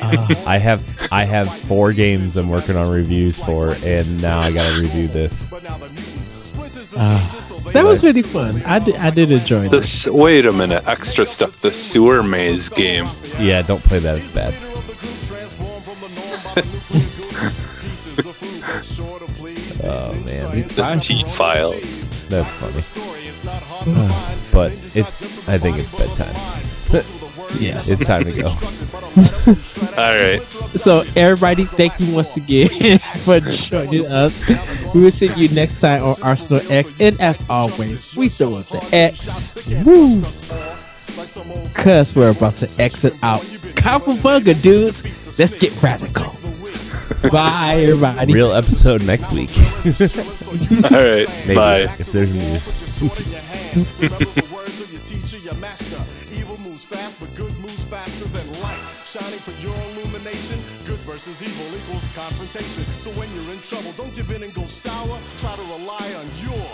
[0.01, 4.51] uh, I have I have four games I'm working on reviews for, and now I
[4.51, 5.51] gotta review this.
[6.95, 8.61] uh, that was really fun.
[8.65, 10.03] I did, I did enjoy this.
[10.05, 10.87] This wait a minute.
[10.87, 11.57] Extra stuff.
[11.57, 13.05] The sewer maze game.
[13.39, 14.17] Yeah, don't play that.
[14.17, 14.53] It's bad.
[19.84, 22.27] Oh man, The T files.
[22.29, 22.81] that's funny.
[24.51, 27.03] but it's I think it's bedtime.
[27.59, 27.89] Yes.
[27.89, 28.47] It's time to go.
[30.01, 30.41] All right.
[30.41, 34.47] So everybody, thank you once again for joining us.
[34.93, 38.65] We will see you next time on Arsenal X, and as always, we throw up
[38.65, 39.65] the X.
[39.85, 40.21] Woo!
[41.73, 43.41] Cause we're about to exit out.
[43.79, 45.01] Cowabunga, dudes.
[45.38, 46.34] Let's get radical.
[47.31, 48.34] Bye, everybody.
[48.34, 49.55] Real episode next week.
[50.84, 51.30] All right.
[51.45, 51.85] Maybe Bye.
[51.99, 52.73] if there's news.
[54.51, 56.01] words of your teacher, your master.
[56.39, 58.81] Evil moves fast, but good moves faster than light.
[59.05, 60.57] Shining for your illumination.
[60.89, 62.81] Good versus evil equals confrontation.
[62.97, 65.19] So when you're in trouble, don't give in and go sour.
[65.38, 66.65] Try to rely on your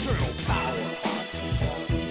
[0.00, 2.05] turtle power.